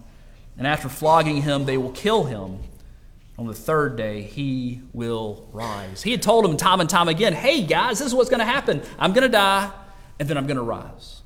And 0.58 0.66
after 0.66 0.90
flogging 0.90 1.44
him, 1.44 1.66
they 1.66 1.78
will 1.78 1.92
kill 1.92 2.24
him. 2.24 2.64
On 3.38 3.46
the 3.46 3.54
third 3.54 3.96
day, 3.96 4.24
he 4.24 4.82
will 4.92 5.48
rise. 5.52 6.02
He 6.02 6.10
had 6.10 6.24
told 6.24 6.46
them 6.46 6.58
time 6.58 6.82
and 6.82 6.90
time 6.90 7.08
again, 7.08 7.34
hey 7.34 7.62
guys, 7.62 8.00
this 8.00 8.08
is 8.08 8.16
what's 8.16 8.30
going 8.30 8.40
to 8.40 8.46
happen. 8.46 8.82
I'm 8.98 9.14
going 9.14 9.24
to 9.24 9.30
die, 9.30 9.72
and 10.20 10.28
then 10.28 10.36
I'm 10.36 10.48
going 10.48 10.58
to 10.58 10.64
rise. 10.64 11.22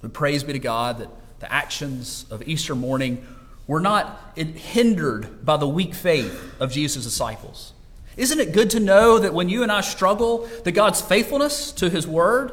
But 0.00 0.12
praise 0.12 0.44
be 0.44 0.52
to 0.52 0.60
God 0.60 0.98
that 0.98 1.08
the 1.40 1.52
actions 1.52 2.24
of 2.30 2.46
Easter 2.46 2.76
morning 2.76 3.26
were 3.66 3.80
not 3.80 4.32
hindered 4.36 5.44
by 5.44 5.56
the 5.56 5.68
weak 5.68 5.94
faith 5.94 6.54
of 6.60 6.70
Jesus' 6.72 7.04
disciples. 7.04 7.72
Isn't 8.16 8.38
it 8.38 8.52
good 8.52 8.70
to 8.70 8.80
know 8.80 9.18
that 9.18 9.34
when 9.34 9.48
you 9.48 9.62
and 9.62 9.72
I 9.72 9.80
struggle, 9.80 10.48
that 10.64 10.72
God's 10.72 11.00
faithfulness 11.00 11.72
to 11.72 11.90
His 11.90 12.06
Word, 12.06 12.52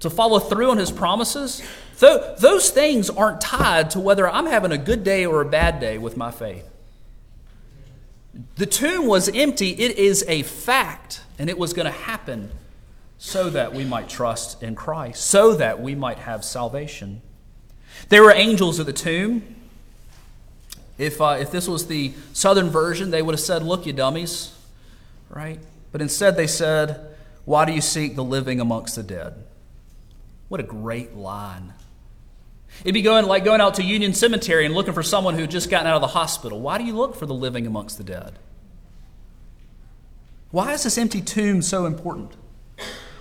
to 0.00 0.10
follow 0.10 0.38
through 0.38 0.70
on 0.70 0.78
His 0.78 0.90
promises, 0.90 1.62
th- 1.98 2.38
those 2.38 2.70
things 2.70 3.10
aren't 3.10 3.40
tied 3.40 3.90
to 3.90 4.00
whether 4.00 4.28
I'm 4.28 4.46
having 4.46 4.72
a 4.72 4.78
good 4.78 5.04
day 5.04 5.26
or 5.26 5.40
a 5.40 5.46
bad 5.46 5.80
day 5.80 5.98
with 5.98 6.16
my 6.16 6.30
faith. 6.30 6.68
The 8.56 8.66
tomb 8.66 9.06
was 9.06 9.28
empty, 9.30 9.70
it 9.70 9.98
is 9.98 10.24
a 10.28 10.42
fact, 10.42 11.22
and 11.38 11.50
it 11.50 11.58
was 11.58 11.72
going 11.72 11.86
to 11.86 11.98
happen 11.98 12.50
so 13.18 13.48
that 13.50 13.74
we 13.74 13.84
might 13.84 14.08
trust 14.08 14.62
in 14.62 14.74
Christ, 14.74 15.24
so 15.24 15.54
that 15.54 15.80
we 15.80 15.94
might 15.94 16.18
have 16.18 16.44
salvation. 16.44 17.22
There 18.10 18.22
were 18.22 18.32
angels 18.32 18.78
at 18.78 18.86
the 18.86 18.92
tomb. 18.92 19.55
If, 20.98 21.20
uh, 21.20 21.36
if 21.38 21.50
this 21.50 21.68
was 21.68 21.86
the 21.86 22.12
southern 22.32 22.70
version, 22.70 23.10
they 23.10 23.22
would 23.22 23.34
have 23.34 23.40
said, 23.40 23.62
Look, 23.62 23.86
you 23.86 23.92
dummies, 23.92 24.54
right? 25.28 25.58
But 25.92 26.00
instead, 26.00 26.36
they 26.36 26.46
said, 26.46 27.14
Why 27.44 27.64
do 27.64 27.72
you 27.72 27.80
seek 27.80 28.16
the 28.16 28.24
living 28.24 28.60
amongst 28.60 28.96
the 28.96 29.02
dead? 29.02 29.44
What 30.48 30.60
a 30.60 30.64
great 30.64 31.14
line. 31.14 31.74
It'd 32.80 32.94
be 32.94 33.02
going 33.02 33.26
like 33.26 33.44
going 33.44 33.60
out 33.60 33.74
to 33.74 33.82
Union 33.82 34.12
Cemetery 34.12 34.66
and 34.66 34.74
looking 34.74 34.94
for 34.94 35.02
someone 35.02 35.34
who 35.34 35.42
had 35.42 35.50
just 35.50 35.70
gotten 35.70 35.86
out 35.86 35.96
of 35.96 36.02
the 36.02 36.08
hospital. 36.08 36.60
Why 36.60 36.78
do 36.78 36.84
you 36.84 36.94
look 36.94 37.16
for 37.16 37.26
the 37.26 37.34
living 37.34 37.66
amongst 37.66 37.98
the 37.98 38.04
dead? 38.04 38.38
Why 40.50 40.72
is 40.72 40.84
this 40.84 40.96
empty 40.98 41.20
tomb 41.20 41.62
so 41.62 41.86
important? 41.86 42.32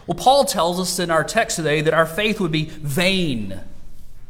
Well, 0.07 0.15
Paul 0.15 0.45
tells 0.45 0.79
us 0.79 0.99
in 0.99 1.09
our 1.09 1.23
text 1.23 1.55
today 1.55 1.81
that 1.81 1.93
our 1.93 2.05
faith 2.05 2.39
would 2.39 2.51
be 2.51 2.65
vain, 2.65 3.61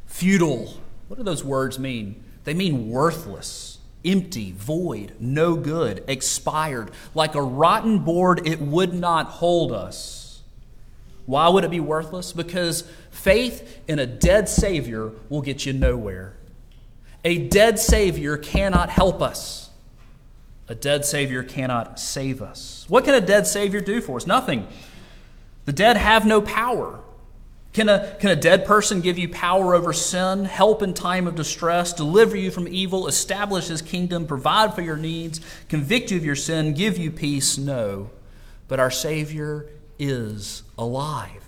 futile. 0.05 0.79
What 1.07 1.17
do 1.17 1.23
those 1.23 1.43
words 1.43 1.77
mean? 1.77 2.23
They 2.45 2.53
mean 2.53 2.89
worthless, 2.89 3.79
empty, 4.05 4.53
void, 4.53 5.15
no 5.19 5.55
good, 5.55 6.03
expired. 6.07 6.91
Like 7.13 7.35
a 7.35 7.41
rotten 7.41 7.99
board, 7.99 8.47
it 8.47 8.61
would 8.61 8.93
not 8.93 9.25
hold 9.27 9.71
us. 9.71 10.41
Why 11.25 11.49
would 11.49 11.63
it 11.63 11.71
be 11.71 11.79
worthless? 11.79 12.31
Because 12.31 12.89
faith 13.09 13.81
in 13.87 13.97
a 13.97 14.05
dead 14.05 14.47
Savior 14.47 15.11
will 15.27 15.41
get 15.41 15.65
you 15.65 15.73
nowhere. 15.73 16.37
A 17.23 17.47
dead 17.47 17.79
Savior 17.79 18.37
cannot 18.37 18.91
help 18.91 19.21
us. 19.21 19.71
A 20.67 20.75
dead 20.75 21.03
Savior 21.03 21.43
cannot 21.43 21.99
save 21.99 22.43
us. 22.43 22.85
What 22.87 23.05
can 23.05 23.15
a 23.15 23.21
dead 23.21 23.47
Savior 23.47 23.81
do 23.81 24.01
for 24.01 24.17
us? 24.17 24.27
Nothing. 24.27 24.67
The 25.65 25.73
dead 25.73 25.97
have 25.97 26.25
no 26.25 26.41
power. 26.41 26.99
Can 27.75 27.89
a, 27.89 28.15
can 28.21 28.29
a 28.29 28.37
dead 28.37 28.65
person 28.65 29.01
give 29.01 29.19
you 29.19 29.27
power 29.27 29.75
over 29.75 29.91
sin, 29.91 30.45
help 30.45 30.81
in 30.81 30.93
time 30.93 31.27
of 31.27 31.35
distress, 31.35 31.91
deliver 31.91 32.37
you 32.37 32.49
from 32.49 32.69
evil, 32.69 33.05
establish 33.05 33.67
his 33.67 33.81
kingdom, 33.81 34.27
provide 34.27 34.73
for 34.73 34.81
your 34.81 34.95
needs, 34.95 35.41
convict 35.67 36.09
you 36.09 36.15
of 36.15 36.23
your 36.23 36.37
sin, 36.37 36.73
give 36.73 36.97
you 36.97 37.11
peace? 37.11 37.57
No. 37.57 38.11
But 38.69 38.79
our 38.79 38.89
Savior 38.89 39.67
is 39.99 40.63
alive. 40.77 41.43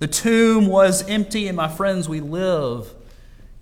The 0.00 0.08
tomb 0.08 0.66
was 0.66 1.08
empty, 1.08 1.46
and 1.46 1.56
my 1.56 1.68
friends, 1.68 2.08
we 2.08 2.18
live 2.18 2.92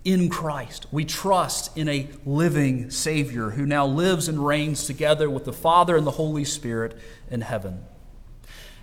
in 0.03 0.29
Christ. 0.29 0.87
We 0.91 1.05
trust 1.05 1.77
in 1.77 1.87
a 1.87 2.09
living 2.25 2.89
Savior 2.89 3.51
who 3.51 3.67
now 3.67 3.85
lives 3.85 4.27
and 4.27 4.43
reigns 4.43 4.87
together 4.87 5.29
with 5.29 5.45
the 5.45 5.53
Father 5.53 5.97
and 5.97 6.07
the 6.07 6.11
Holy 6.11 6.45
Spirit 6.45 6.97
in 7.29 7.41
heaven. 7.41 7.85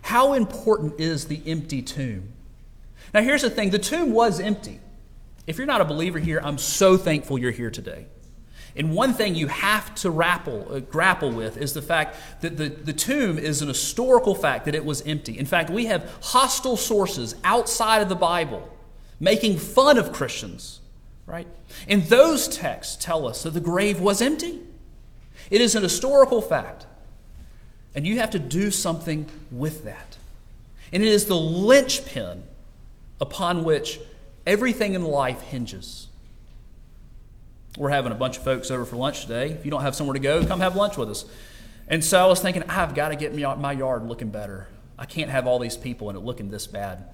How 0.03 0.35
important 0.35 1.01
is 1.01 1.25
the 1.25 1.43
empty 1.47 1.83
tomb? 1.83 2.35
Now, 3.13 3.23
here's 3.23 3.43
the 3.43 3.51
thing 3.51 3.71
the 3.71 3.79
tomb 3.79 4.13
was 4.13 4.41
empty. 4.41 4.81
If 5.47 5.59
you're 5.59 5.67
not 5.67 5.81
a 5.81 5.85
believer 5.85 6.19
here, 6.19 6.41
I'm 6.43 6.59
so 6.59 6.97
thankful 6.97 7.39
you're 7.39 7.51
here 7.51 7.71
today. 7.71 8.07
And 8.77 8.95
one 8.95 9.15
thing 9.15 9.35
you 9.35 9.49
have 9.49 9.95
to 9.97 10.11
grapple, 10.11 10.67
uh, 10.71 10.79
grapple 10.81 11.33
with 11.33 11.57
is 11.57 11.73
the 11.73 11.83
fact 11.83 12.17
that 12.41 12.57
the, 12.57 12.69
the 12.69 12.93
tomb 12.93 13.39
is 13.39 13.63
an 13.63 13.69
historical 13.69 14.35
fact 14.35 14.65
that 14.67 14.75
it 14.75 14.85
was 14.85 15.03
empty. 15.03 15.39
In 15.39 15.47
fact, 15.47 15.71
we 15.71 15.87
have 15.87 16.09
hostile 16.23 16.77
sources 16.77 17.35
outside 17.43 18.01
of 18.01 18.09
the 18.09 18.15
Bible 18.15 18.69
making 19.19 19.59
fun 19.59 19.99
of 19.99 20.13
Christians, 20.13 20.81
right? 21.27 21.47
And 21.89 22.05
those 22.05 22.49
texts 22.49 22.97
tell 23.05 23.27
us 23.27 23.43
that 23.43 23.51
the 23.51 23.61
grave 23.61 24.01
was 24.01 24.23
empty. 24.23 24.61
It 25.51 25.61
is 25.61 25.75
an 25.75 25.83
historical 25.83 26.41
fact. 26.41 26.87
And 27.95 28.07
you 28.07 28.19
have 28.21 28.31
to 28.31 28.39
do 28.39 28.71
something 28.71 29.27
with 29.51 29.85
that. 29.85 30.17
And 30.93 31.03
it 31.03 31.09
is 31.09 31.27
the 31.27 31.37
linchpin 31.37 32.45
upon 33.21 33.65
which 33.65 34.01
everything 34.47 34.95
in 34.95 35.05
life 35.05 35.41
hinges. 35.43 36.09
We're 37.77 37.91
having 37.91 38.13
a 38.13 38.17
bunch 38.17 38.39
of 38.39 38.45
folks 38.45 38.71
over 38.71 38.85
for 38.85 38.97
lunch 38.97 39.23
today. 39.23 39.51
If 39.51 39.65
you 39.65 39.71
don't 39.71 39.83
have 39.83 39.95
somewhere 39.95 40.15
to 40.15 40.21
go, 40.21 40.45
come 40.45 40.61
have 40.61 40.77
lunch 40.77 40.97
with 40.97 41.11
us. 41.11 41.25
And 41.87 42.05
so 42.05 42.23
I 42.23 42.27
was 42.27 42.41
thinking, 42.41 42.65
I've 42.69 42.95
got 42.95 43.09
to 43.09 43.17
get 43.17 43.35
my 43.35 43.73
yard 43.73 44.05
looking 44.05 44.31
better. 44.31 44.69
I 44.99 45.07
can't 45.07 45.31
have 45.31 45.47
all 45.47 45.59
these 45.59 45.77
people 45.77 46.09
and 46.09 46.19
it 46.19 46.23
looking 46.23 46.51
this 46.51 46.67
bad. 46.67 47.05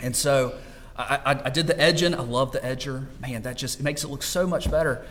And 0.00 0.14
so 0.14 0.58
I, 0.96 1.20
I, 1.24 1.42
I 1.46 1.50
did 1.50 1.66
the 1.66 1.78
edging. 1.80 2.14
I 2.14 2.22
love 2.22 2.52
the 2.52 2.60
edger. 2.60 3.06
Man, 3.20 3.42
that 3.42 3.56
just 3.56 3.82
makes 3.82 4.04
it 4.04 4.08
look 4.08 4.22
so 4.22 4.46
much 4.46 4.70
better 4.70 5.04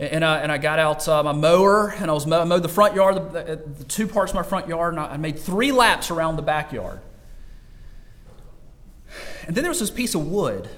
and 0.00 0.24
I, 0.24 0.38
and 0.38 0.50
I 0.50 0.56
got 0.56 0.78
out 0.78 1.06
uh, 1.06 1.22
my 1.22 1.32
mower 1.32 1.90
and 1.90 2.10
I 2.10 2.14
was 2.14 2.26
mow, 2.26 2.44
mowed 2.46 2.62
the 2.62 2.68
front 2.68 2.94
yard, 2.94 3.16
the, 3.16 3.60
the, 3.76 3.84
two 3.84 4.06
parts 4.06 4.32
of 4.32 4.36
my 4.36 4.42
front 4.42 4.66
yard, 4.66 4.94
and 4.94 5.00
I 5.00 5.18
made 5.18 5.38
three 5.38 5.72
laps 5.72 6.10
around 6.10 6.36
the 6.36 6.42
backyard. 6.42 7.00
And 9.46 9.56
then 9.56 9.64
there 9.64 9.70
was 9.70 9.80
this 9.80 9.90
piece 9.90 10.14
of 10.14 10.26
wood, 10.26 10.68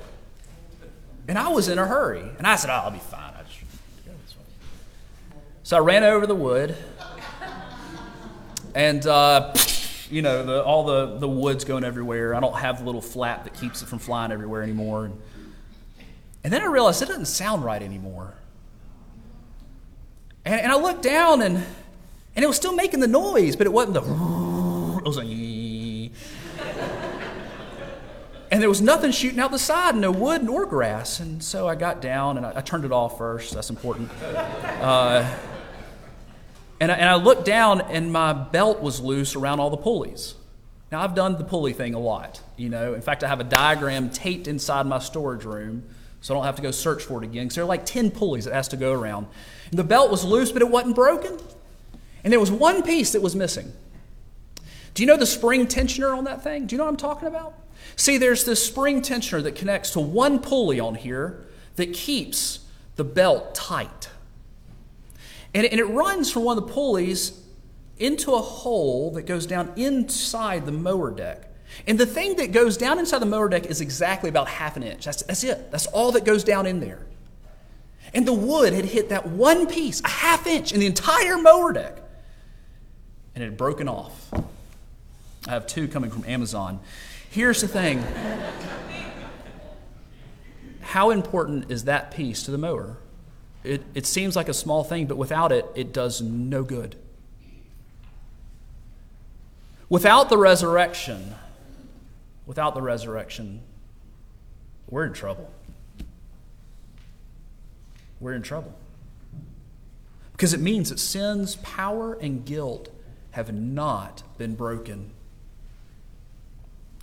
and 1.28 1.38
I 1.38 1.48
was 1.48 1.68
in 1.68 1.78
a 1.78 1.86
hurry, 1.86 2.24
and 2.38 2.46
I 2.46 2.56
said, 2.56 2.70
"Oh, 2.70 2.74
I'll 2.74 2.90
be 2.90 2.98
fine." 2.98 3.34
I 3.34 3.42
just, 3.42 3.60
so 5.62 5.76
I 5.76 5.80
ran 5.80 6.04
over 6.04 6.26
the 6.26 6.34
wood, 6.34 6.76
and 8.74 9.06
uh, 9.06 9.52
you 10.10 10.22
know, 10.22 10.44
the, 10.44 10.62
all 10.62 10.84
the 10.84 11.18
the 11.18 11.28
wood's 11.28 11.64
going 11.64 11.84
everywhere. 11.84 12.34
I 12.34 12.40
don't 12.40 12.56
have 12.56 12.78
the 12.78 12.84
little 12.84 13.02
flap 13.02 13.44
that 13.44 13.54
keeps 13.54 13.82
it 13.82 13.86
from 13.86 13.98
flying 13.98 14.32
everywhere 14.32 14.62
anymore. 14.62 15.06
And, 15.06 15.20
and 16.44 16.52
then 16.52 16.62
I 16.62 16.66
realized 16.66 17.02
it 17.02 17.06
doesn't 17.06 17.26
sound 17.26 17.64
right 17.64 17.82
anymore. 17.82 18.34
And, 20.44 20.60
and 20.60 20.72
I 20.72 20.76
looked 20.76 21.02
down 21.02 21.40
and, 21.40 21.56
and 22.34 22.44
it 22.44 22.48
was 22.48 22.56
still 22.56 22.74
making 22.74 23.00
the 23.00 23.06
noise, 23.06 23.54
but 23.54 23.66
it 23.66 23.72
wasn't 23.72 23.94
the. 23.94 24.00
It 24.00 25.06
was 25.06 25.16
like. 25.16 25.28
And 28.52 28.60
there 28.60 28.68
was 28.68 28.82
nothing 28.82 29.12
shooting 29.12 29.40
out 29.40 29.50
the 29.50 29.58
side, 29.58 29.96
no 29.96 30.10
wood 30.10 30.44
nor 30.44 30.66
grass. 30.66 31.20
And 31.20 31.42
so 31.42 31.66
I 31.66 31.74
got 31.74 32.02
down 32.02 32.36
and 32.36 32.44
I, 32.44 32.52
I 32.56 32.60
turned 32.60 32.84
it 32.84 32.92
off 32.92 33.16
first. 33.16 33.54
That's 33.54 33.70
important. 33.70 34.10
Uh, 34.22 35.26
and, 36.78 36.92
I, 36.92 36.96
and 36.96 37.08
I 37.08 37.14
looked 37.14 37.46
down 37.46 37.80
and 37.80 38.12
my 38.12 38.34
belt 38.34 38.82
was 38.82 39.00
loose 39.00 39.34
around 39.34 39.60
all 39.60 39.70
the 39.70 39.78
pulleys. 39.78 40.34
Now, 40.90 41.00
I've 41.00 41.14
done 41.14 41.38
the 41.38 41.44
pulley 41.44 41.72
thing 41.72 41.94
a 41.94 41.98
lot, 41.98 42.42
you 42.58 42.68
know. 42.68 42.92
In 42.92 43.00
fact, 43.00 43.24
I 43.24 43.28
have 43.28 43.40
a 43.40 43.44
diagram 43.44 44.10
taped 44.10 44.46
inside 44.46 44.84
my 44.84 44.98
storage 44.98 45.44
room 45.44 45.84
so 46.20 46.34
I 46.34 46.36
don't 46.36 46.44
have 46.44 46.56
to 46.56 46.62
go 46.62 46.72
search 46.72 47.04
for 47.04 47.22
it 47.22 47.24
again 47.24 47.44
because 47.44 47.54
there 47.54 47.64
are 47.64 47.68
like 47.68 47.86
10 47.86 48.10
pulleys 48.10 48.44
that 48.44 48.52
has 48.52 48.68
to 48.68 48.76
go 48.76 48.92
around. 48.92 49.28
And 49.70 49.78
the 49.78 49.84
belt 49.84 50.10
was 50.10 50.26
loose, 50.26 50.52
but 50.52 50.60
it 50.60 50.68
wasn't 50.68 50.94
broken. 50.94 51.38
And 52.22 52.30
there 52.30 52.40
was 52.40 52.50
one 52.50 52.82
piece 52.82 53.12
that 53.12 53.22
was 53.22 53.34
missing. 53.34 53.72
Do 54.92 55.02
you 55.02 55.06
know 55.06 55.16
the 55.16 55.24
spring 55.24 55.66
tensioner 55.66 56.14
on 56.14 56.24
that 56.24 56.44
thing? 56.44 56.66
Do 56.66 56.74
you 56.74 56.78
know 56.78 56.84
what 56.84 56.90
I'm 56.90 56.96
talking 56.98 57.28
about? 57.28 57.54
See, 57.96 58.18
there's 58.18 58.44
this 58.44 58.64
spring 58.64 59.02
tensioner 59.02 59.42
that 59.42 59.54
connects 59.54 59.90
to 59.90 60.00
one 60.00 60.38
pulley 60.38 60.80
on 60.80 60.94
here 60.94 61.44
that 61.76 61.92
keeps 61.92 62.60
the 62.96 63.04
belt 63.04 63.54
tight. 63.54 64.10
And 65.54 65.64
it, 65.64 65.84
runs 65.86 66.30
from 66.30 66.44
one 66.44 66.56
of 66.56 66.66
the 66.66 66.72
pulleys 66.72 67.38
into 67.98 68.32
a 68.32 68.40
hole 68.40 69.10
that 69.12 69.22
goes 69.22 69.46
down 69.46 69.72
inside 69.76 70.64
the 70.64 70.72
mower 70.72 71.10
deck. 71.10 71.48
And 71.86 71.98
the 71.98 72.06
thing 72.06 72.36
that 72.36 72.52
goes 72.52 72.76
down 72.76 72.98
inside 72.98 73.18
the 73.18 73.26
mower 73.26 73.48
deck 73.48 73.66
is 73.66 73.80
exactly 73.80 74.28
about 74.28 74.48
half 74.48 74.76
an 74.76 74.82
inch. 74.82 75.04
That's, 75.04 75.22
that's 75.22 75.44
it. 75.44 75.70
That's 75.70 75.86
all 75.86 76.12
that 76.12 76.24
goes 76.24 76.44
down 76.44 76.66
in 76.66 76.80
there. 76.80 77.06
And 78.14 78.26
the 78.26 78.32
wood 78.32 78.72
had 78.72 78.84
hit 78.84 79.08
that 79.10 79.28
one 79.28 79.66
piece, 79.66 80.02
a 80.02 80.08
half 80.08 80.46
inch, 80.46 80.72
in 80.72 80.80
the 80.80 80.86
entire 80.86 81.38
mower 81.38 81.72
deck. 81.72 81.98
And 83.34 83.42
it 83.42 83.48
had 83.48 83.56
broken 83.56 83.88
off. 83.88 84.30
I 85.46 85.50
have 85.50 85.66
two 85.66 85.88
coming 85.88 86.10
from 86.10 86.24
Amazon. 86.26 86.80
Here's 87.32 87.62
the 87.62 87.68
thing 87.68 88.04
how 90.82 91.08
important 91.08 91.70
is 91.70 91.84
that 91.84 92.10
piece 92.10 92.42
to 92.42 92.50
the 92.50 92.58
mower? 92.58 92.98
It, 93.64 93.82
it 93.94 94.04
seems 94.04 94.36
like 94.36 94.50
a 94.50 94.54
small 94.54 94.84
thing, 94.84 95.06
but 95.06 95.16
without 95.16 95.50
it, 95.50 95.64
it 95.74 95.94
does 95.94 96.20
no 96.20 96.62
good. 96.62 96.94
Without 99.88 100.28
the 100.28 100.36
resurrection, 100.36 101.34
without 102.44 102.74
the 102.74 102.82
resurrection, 102.82 103.62
we're 104.90 105.06
in 105.06 105.14
trouble. 105.14 105.50
We're 108.20 108.34
in 108.34 108.42
trouble. 108.42 108.74
Because 110.32 110.52
it 110.52 110.60
means 110.60 110.90
that 110.90 110.98
sin's 110.98 111.56
power 111.56 112.12
and 112.12 112.44
guilt 112.44 112.90
have 113.30 113.54
not 113.54 114.22
been 114.36 114.54
broken. 114.54 115.12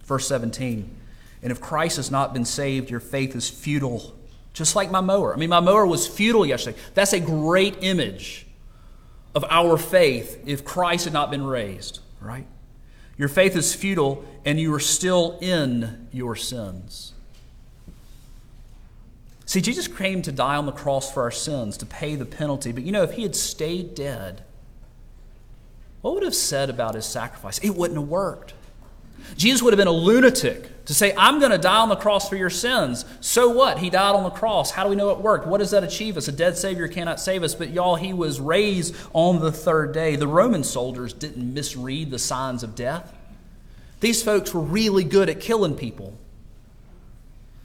Verse 0.10 0.28
17 0.28 0.90
And 1.44 1.52
if 1.52 1.62
Christ 1.62 1.98
has 1.98 2.10
not 2.10 2.34
been 2.34 2.44
saved, 2.44 2.90
your 2.90 3.00
faith 3.00 3.36
is 3.36 3.48
futile. 3.48 4.16
just 4.52 4.76
like 4.76 4.90
my 4.92 5.00
mower. 5.00 5.34
I 5.34 5.38
mean, 5.38 5.52
my 5.52 5.60
mower 5.60 5.86
was 5.86 6.08
futile 6.08 6.46
yesterday. 6.46 6.78
That's 6.96 7.14
a 7.14 7.20
great 7.20 7.78
image 7.82 8.48
of 9.36 9.46
our 9.50 9.78
faith 9.78 10.42
if 10.48 10.66
Christ 10.66 11.06
had 11.06 11.14
not 11.14 11.30
been 11.30 11.44
raised, 11.44 12.00
right? 12.20 12.48
Your 13.18 13.30
faith 13.30 13.56
is 13.56 13.76
futile 13.76 14.26
and 14.44 14.60
you 14.60 14.74
are 14.74 14.80
still 14.80 15.38
in 15.40 16.08
your 16.12 16.36
sins. 16.36 17.14
See, 19.46 19.62
Jesus 19.62 19.88
came 19.88 20.24
to 20.24 20.32
die 20.32 20.56
on 20.56 20.66
the 20.66 20.72
cross 20.72 21.14
for 21.14 21.22
our 21.22 21.32
sins, 21.32 21.78
to 21.78 21.86
pay 21.86 22.16
the 22.16 22.26
penalty. 22.26 22.72
But 22.72 22.84
you 22.84 22.92
know, 22.92 23.04
if 23.04 23.14
he 23.14 23.24
had 23.24 23.36
stayed 23.36 23.94
dead, 23.94 24.44
what 26.02 26.16
would 26.16 26.24
have 26.24 26.36
said 26.36 26.70
about 26.70 26.96
his 26.96 27.06
sacrifice? 27.06 27.60
It 27.60 27.76
wouldn't 27.76 28.00
have 28.00 28.10
worked. 28.10 28.54
Jesus 29.38 29.62
would 29.62 29.74
have 29.74 29.78
been 29.78 29.88
a 29.88 29.92
lunatic 29.92 30.86
to 30.86 30.94
say, 30.94 31.14
I'm 31.16 31.40
going 31.40 31.52
to 31.52 31.58
die 31.58 31.82
on 31.82 31.90
the 31.90 31.96
cross 31.96 32.28
for 32.28 32.36
your 32.36 32.50
sins. 32.50 33.06
So 33.22 33.50
what? 33.50 33.78
He 33.78 33.90
died 33.90 34.16
on 34.16 34.24
the 34.24 34.32
cross. 34.32 34.72
How 34.72 34.84
do 34.84 34.90
we 34.90 34.96
know 34.96 35.12
it 35.12 35.20
worked? 35.20 35.46
What 35.46 35.60
does 35.60 35.72
that 35.72 35.84
achieve 35.84 36.18
us? 36.18 36.28
A 36.28 36.32
dead 36.32 36.58
Savior 36.58 36.88
cannot 36.88 37.20
save 37.20 37.44
us. 37.44 37.54
But 37.54 37.70
y'all, 37.70 37.96
he 37.96 38.12
was 38.12 38.40
raised 38.40 38.96
on 39.14 39.40
the 39.40 39.52
third 39.52 39.94
day. 39.94 40.16
The 40.16 40.28
Roman 40.28 40.64
soldiers 40.64 41.14
didn't 41.14 41.54
misread 41.54 42.10
the 42.10 42.18
signs 42.18 42.64
of 42.64 42.74
death. 42.74 43.16
These 44.00 44.24
folks 44.24 44.54
were 44.54 44.62
really 44.62 45.04
good 45.04 45.30
at 45.30 45.40
killing 45.40 45.76
people. 45.76 46.18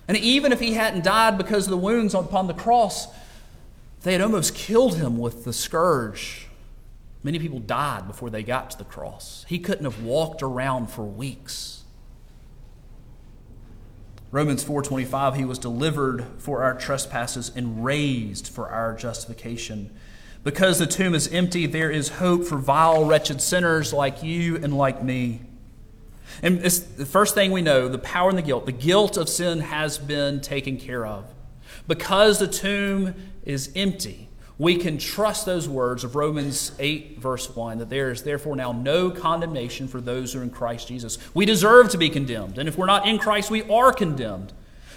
And 0.07 0.17
even 0.19 0.53
if 0.53 0.61
he 0.61 0.75
hadn't 0.75 1.05
died 1.05 1.39
because 1.39 1.65
of 1.65 1.71
the 1.71 1.79
wounds 1.79 2.15
upon 2.15 2.47
the 2.47 2.55
cross, 2.55 3.09
they 4.03 4.13
had 4.13 4.21
almost 4.21 4.55
killed 4.55 4.97
him 4.97 5.17
with 5.17 5.45
the 5.45 5.53
scourge. 5.53 6.44
Many 7.25 7.39
people 7.39 7.59
died 7.59 8.07
before 8.07 8.29
they 8.29 8.43
got 8.43 8.71
to 8.73 8.79
the 8.79 8.85
cross. 8.85 9.47
He 9.49 9.59
couldn't 9.59 9.85
have 9.85 10.03
walked 10.05 10.43
around 10.43 10.91
for 10.91 11.05
weeks. 11.05 11.83
Romans 14.31 14.63
4:25 14.63 15.37
he 15.37 15.45
was 15.45 15.59
delivered 15.59 16.27
for 16.39 16.63
our 16.63 16.75
trespasses 16.75 17.51
and 17.57 17.83
raised 17.85 18.49
for 18.49 18.69
our 18.69 18.95
justification. 18.95 19.91
Because 20.43 20.79
the 20.79 20.87
tomb 20.87 21.15
is 21.15 21.29
empty 21.29 21.67
there 21.67 21.91
is 21.91 22.11
hope 22.11 22.45
for 22.45 22.59
vile 22.59 23.07
wretched 23.07 23.41
sinners 23.41 23.93
like 23.93 24.23
you 24.23 24.57
and 24.57 24.77
like 24.77 25.03
me. 25.03 25.41
And 26.43 26.59
it's 26.65 26.79
the 26.81 27.07
first 27.07 27.35
thing 27.35 27.53
we 27.53 27.63
know 27.63 27.89
the 27.89 27.99
power 27.99 28.29
and 28.29 28.37
the 28.37 28.43
guilt. 28.43 28.67
The 28.67 28.73
guilt 28.73 29.17
of 29.17 29.31
sin 29.31 29.61
has 29.61 29.97
been 29.97 30.43
taken 30.43 30.77
care 30.77 31.07
of. 31.07 31.33
Because 31.89 32.39
the 32.39 32.49
tomb 32.49 33.15
is 33.45 33.71
empty, 33.75 34.29
we 34.59 34.77
can 34.77 34.99
trust 34.99 35.47
those 35.47 35.69
words 35.69 36.05
of 36.05 36.15
Romans 36.15 36.73
8, 36.79 37.19
verse 37.19 37.55
1, 37.55 37.79
that 37.79 37.91
there 37.91 38.11
is 38.11 38.23
therefore 38.23 38.55
now 38.55 38.73
no 38.73 39.11
condemnation 39.11 39.89
for 39.89 40.01
those 40.01 40.33
who 40.33 40.41
are 40.41 40.43
in 40.43 40.51
Christ 40.51 40.89
Jesus. 40.89 41.19
We 41.35 41.45
deserve 41.45 41.89
to 41.91 41.99
be 41.99 42.09
condemned, 42.09 42.59
and 42.59 42.69
if 42.69 42.79
we're 42.79 42.87
not 42.87 43.07
in 43.07 43.19
Christ, 43.19 43.51
we 43.51 43.63
are 43.65 43.93
condemned. 43.93 44.53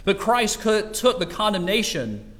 But 0.05 0.19
Christ 0.19 0.61
took 0.61 1.19
the 1.19 1.25
condemnation, 1.25 2.31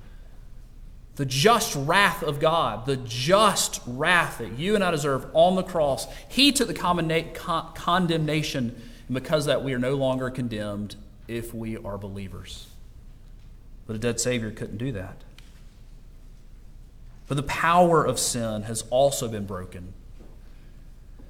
the 1.16 1.26
just 1.26 1.76
wrath 1.76 2.22
of 2.22 2.40
God, 2.40 2.86
the 2.86 2.98
just 2.98 3.82
wrath 3.88 4.38
that 4.38 4.58
you 4.60 4.76
and 4.76 4.84
I 4.84 4.92
deserve 4.92 5.26
on 5.34 5.56
the 5.56 5.64
cross. 5.64 6.08
He 6.30 6.52
took 6.52 6.68
the 6.68 7.72
condemnation 7.76 8.82
and 9.08 9.14
because 9.14 9.46
that, 9.46 9.64
we 9.64 9.74
are 9.74 9.80
no 9.80 9.96
longer 9.96 10.30
condemned 10.30 10.96
if 11.28 11.54
we 11.54 11.78
are 11.78 11.98
believers. 11.98 12.68
But 13.86 13.96
a 13.96 14.00
dead 14.00 14.20
Savior 14.20 14.52
couldn't 14.52 14.78
do 14.78 14.92
that. 14.94 15.24
But 17.28 17.36
the 17.36 17.44
power 17.44 18.06
of 18.06 18.20
sin 18.20 18.64
has 18.64 18.84
also 18.90 19.28
been 19.28 19.46
broken. 19.46 19.94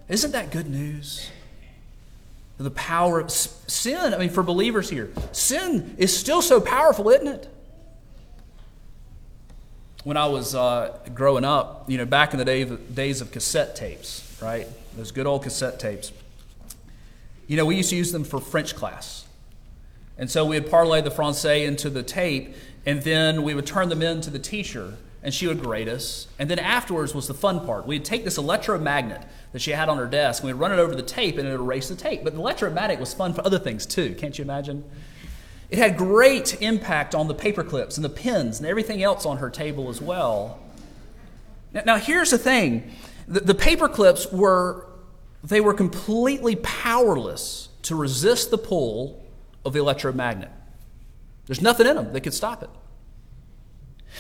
Isn't 0.08 0.32
that 0.32 0.52
good 0.52 0.70
news? 0.70 1.30
The 2.58 2.72
power 2.72 3.20
of 3.20 3.32
sin, 3.32 4.14
I 4.14 4.18
mean, 4.18 4.30
for 4.30 4.42
believers 4.42 4.90
here, 4.90 5.12
sin 5.32 5.96
is 5.98 6.18
still 6.18 6.42
so 6.42 6.60
powerful, 6.60 7.10
isn't 7.10 7.28
it? 7.28 7.54
When 10.04 10.18
I 10.18 10.26
was 10.28 10.56
uh, 10.56 10.98
growing 11.14 11.44
up, 11.44 11.86
you 11.88 11.98
know, 11.98 12.06
back 12.06 12.34
in 12.34 12.40
the 12.40 12.46
day, 12.46 12.64
days 12.64 13.22
of 13.22 13.32
cassette 13.32 13.76
tapes, 13.76 14.38
right? 14.42 14.68
Those 14.96 15.12
good 15.12 15.28
old 15.28 15.44
cassette 15.44 15.80
tapes. 15.80 16.12
You 17.48 17.58
know, 17.58 17.66
we 17.66 17.76
used 17.76 17.90
to 17.92 17.96
use 17.96 18.12
them 18.12 18.24
for 18.24 18.40
French 18.40 18.76
class. 18.76 19.26
And 20.18 20.32
so 20.32 20.46
we 20.46 20.60
would 20.60 20.70
parlay 20.70 21.02
the 21.02 21.12
Francais 21.12 21.64
into 21.64 21.90
the 21.90 22.02
tape, 22.02 22.56
and 22.86 23.04
then 23.04 23.44
we 23.44 23.54
would 23.54 23.68
turn 23.68 23.90
them 23.90 24.02
into 24.02 24.30
the 24.30 24.40
teacher, 24.40 24.96
and 25.24 25.34
she 25.34 25.48
would 25.48 25.62
grade 25.62 25.90
us. 25.90 26.28
And 26.40 26.50
then 26.50 26.60
afterwards 26.60 27.14
was 27.14 27.28
the 27.28 27.34
fun 27.34 27.66
part. 27.66 27.88
We'd 27.88 28.06
take 28.06 28.24
this 28.24 28.38
electromagnet 28.38 29.26
that 29.52 29.62
she 29.62 29.72
had 29.72 29.90
on 29.90 29.98
her 29.98 30.06
desk, 30.06 30.44
and 30.44 30.48
we'd 30.48 30.60
run 30.60 30.72
it 30.72 30.80
over 30.80 30.96
the 30.96 31.02
tape, 31.02 31.38
and 31.38 31.48
it 31.48 31.52
would 31.52 31.62
erase 31.62 31.90
the 31.90 31.96
tape. 31.96 32.24
But 32.24 32.34
the 32.34 32.40
electromagnet 32.40 33.00
was 33.00 33.14
fun 33.14 33.34
for 33.34 33.46
other 33.46 33.60
things 33.60 33.86
too, 33.86 34.16
can't 34.16 34.38
you 34.38 34.44
imagine? 34.44 34.84
It 35.70 35.80
had 35.80 35.98
great 35.98 36.62
impact 36.62 37.14
on 37.14 37.28
the 37.28 37.34
paper 37.34 37.64
clips 37.64 37.98
and 37.98 38.06
the 38.06 38.10
pens 38.10 38.60
and 38.60 38.68
everything 38.68 39.04
else 39.04 39.26
on 39.26 39.38
her 39.38 39.50
table 39.50 39.90
as 39.90 40.02
well. 40.02 40.60
Now, 41.74 41.82
now 41.86 41.98
here's 41.98 42.32
the 42.32 42.38
thing 42.38 42.92
the, 43.28 43.42
the 43.42 43.56
paper 43.56 43.90
clips 43.90 44.32
were 44.32 44.88
they 45.44 45.62
were 45.62 45.74
completely 45.74 46.56
powerless 46.56 47.70
to 47.84 47.96
resist 47.96 48.50
the 48.50 48.58
pull 48.58 49.24
of 49.66 49.74
the 49.74 49.80
electromagnet. 49.80 50.52
There's 51.46 51.62
nothing 51.62 51.88
in 51.88 51.96
them 51.96 52.14
that 52.14 52.22
could 52.22 52.34
stop 52.34 52.64
it. 52.64 52.70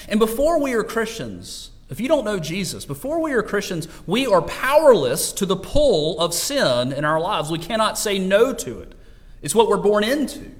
And 0.08 0.20
before 0.20 0.60
we 0.60 0.74
are 0.74 0.84
Christians, 0.84 1.72
if 1.90 2.00
you 2.00 2.08
don't 2.08 2.26
know 2.26 2.40
Jesus, 2.40 2.86
before 2.86 3.22
we 3.22 3.32
are 3.32 3.42
Christians, 3.42 3.88
we 4.06 4.28
are 4.28 4.42
powerless 4.42 5.32
to 5.34 5.46
the 5.46 5.56
pull 5.56 6.20
of 6.20 6.34
sin 6.34 6.92
in 6.92 7.06
our 7.06 7.20
lives. 7.20 7.50
We 7.50 7.60
cannot 7.60 7.98
say 7.98 8.20
no 8.20 8.54
to 8.54 8.82
it. 8.82 8.94
It's 9.42 9.56
what 9.56 9.70
we're 9.70 9.78
born 9.78 10.04
into. 10.04 10.52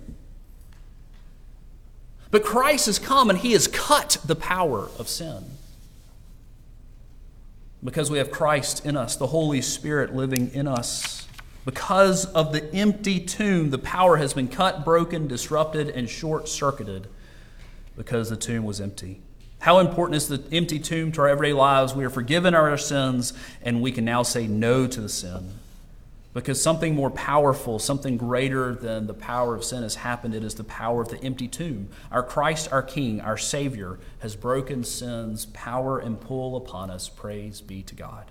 But 2.32 2.44
Christ 2.44 2.86
has 2.86 3.00
come 3.00 3.30
and 3.30 3.40
he 3.40 3.54
has 3.54 3.68
cut 3.68 4.18
the 4.26 4.36
power 4.36 4.90
of 4.98 5.08
sin 5.08 5.44
because 7.84 8.10
we 8.10 8.18
have 8.18 8.32
Christ 8.32 8.86
in 8.86 8.98
us, 8.98 9.16
the 9.16 9.28
Holy 9.28 9.62
Spirit 9.62 10.16
living 10.16 10.52
in 10.54 10.68
us. 10.68 11.28
Because 11.64 12.26
of 12.26 12.54
the 12.54 12.74
empty 12.74 13.20
tomb, 13.20 13.70
the 13.70 13.78
power 13.78 14.18
has 14.18 14.34
been 14.34 14.48
cut, 14.48 14.86
broken, 14.86 15.28
disrupted, 15.28 15.90
and 15.90 16.10
short 16.10 16.48
circuited 16.48 17.08
because 17.98 18.30
the 18.30 18.38
tomb 18.38 18.64
was 18.64 18.80
empty. 18.80 19.20
How 19.60 19.80
important 19.80 20.16
is 20.16 20.28
the 20.28 20.42
empty 20.52 20.80
tomb 20.80 21.12
to 21.14 21.22
our 21.22 21.28
everyday 21.28 21.54
lives? 21.54 21.94
We 21.94 22.06
are 22.06 22.10
forgiven 22.10 22.54
our 22.54 22.78
sins, 22.78 23.34
and 23.62 23.82
we 23.82 23.92
can 23.92 24.06
now 24.06 24.24
say 24.24 24.48
no 24.48 24.88
to 24.88 25.02
the 25.02 25.10
sin 25.10 25.52
because 26.38 26.62
something 26.62 26.94
more 26.94 27.10
powerful, 27.10 27.80
something 27.80 28.16
greater 28.16 28.76
than 28.76 29.08
the 29.08 29.14
power 29.16 29.56
of 29.56 29.64
sin 29.64 29.82
has 29.82 29.96
happened. 29.96 30.36
It 30.36 30.44
is 30.44 30.54
the 30.54 30.64
power 30.64 31.02
of 31.02 31.10
the 31.10 31.18
empty 31.24 31.48
tomb. 31.48 31.90
Our 32.12 32.22
Christ, 32.22 32.72
our 32.72 32.84
King, 32.84 33.20
our 33.22 33.38
Savior, 33.38 33.98
has 34.20 34.36
broken 34.36 34.84
sin's 34.84 35.48
power 35.48 35.98
and 35.98 36.22
pull 36.22 36.56
upon 36.56 36.92
us. 36.92 37.10
Praise 37.10 37.60
be 37.60 37.82
to 37.82 37.96
God. 37.96 38.30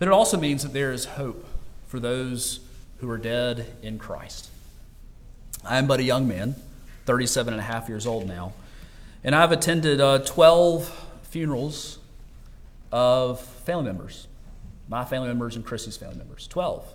But 0.00 0.08
it 0.08 0.10
also 0.10 0.36
means 0.36 0.64
that 0.64 0.72
there 0.72 0.92
is 0.92 1.04
hope 1.04 1.46
for 1.86 2.00
those 2.00 2.58
who 2.98 3.08
are 3.08 3.18
dead 3.18 3.66
in 3.82 4.00
Christ. 4.00 4.50
I 5.64 5.78
am 5.78 5.86
but 5.86 6.00
a 6.00 6.02
young 6.02 6.26
man, 6.26 6.54
37 7.06 7.52
and 7.52 7.60
a 7.60 7.64
half 7.64 7.88
years 7.88 8.06
old 8.06 8.26
now, 8.26 8.52
and 9.22 9.34
I've 9.34 9.52
attended 9.52 10.00
uh, 10.00 10.18
12 10.20 11.06
funerals 11.24 11.98
of 12.90 13.40
family 13.40 13.84
members 13.84 14.28
my 14.88 15.04
family 15.04 15.28
members 15.28 15.54
and 15.54 15.64
Chrissy's 15.64 15.96
family 15.96 16.16
members. 16.16 16.46
12. 16.46 16.94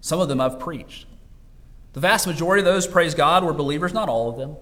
Some 0.00 0.20
of 0.20 0.28
them 0.28 0.40
I've 0.40 0.58
preached. 0.58 1.06
The 1.92 2.00
vast 2.00 2.26
majority 2.26 2.60
of 2.60 2.64
those, 2.64 2.86
praise 2.86 3.14
God, 3.14 3.44
were 3.44 3.52
believers, 3.52 3.92
not 3.92 4.08
all 4.08 4.30
of 4.30 4.38
them. 4.38 4.56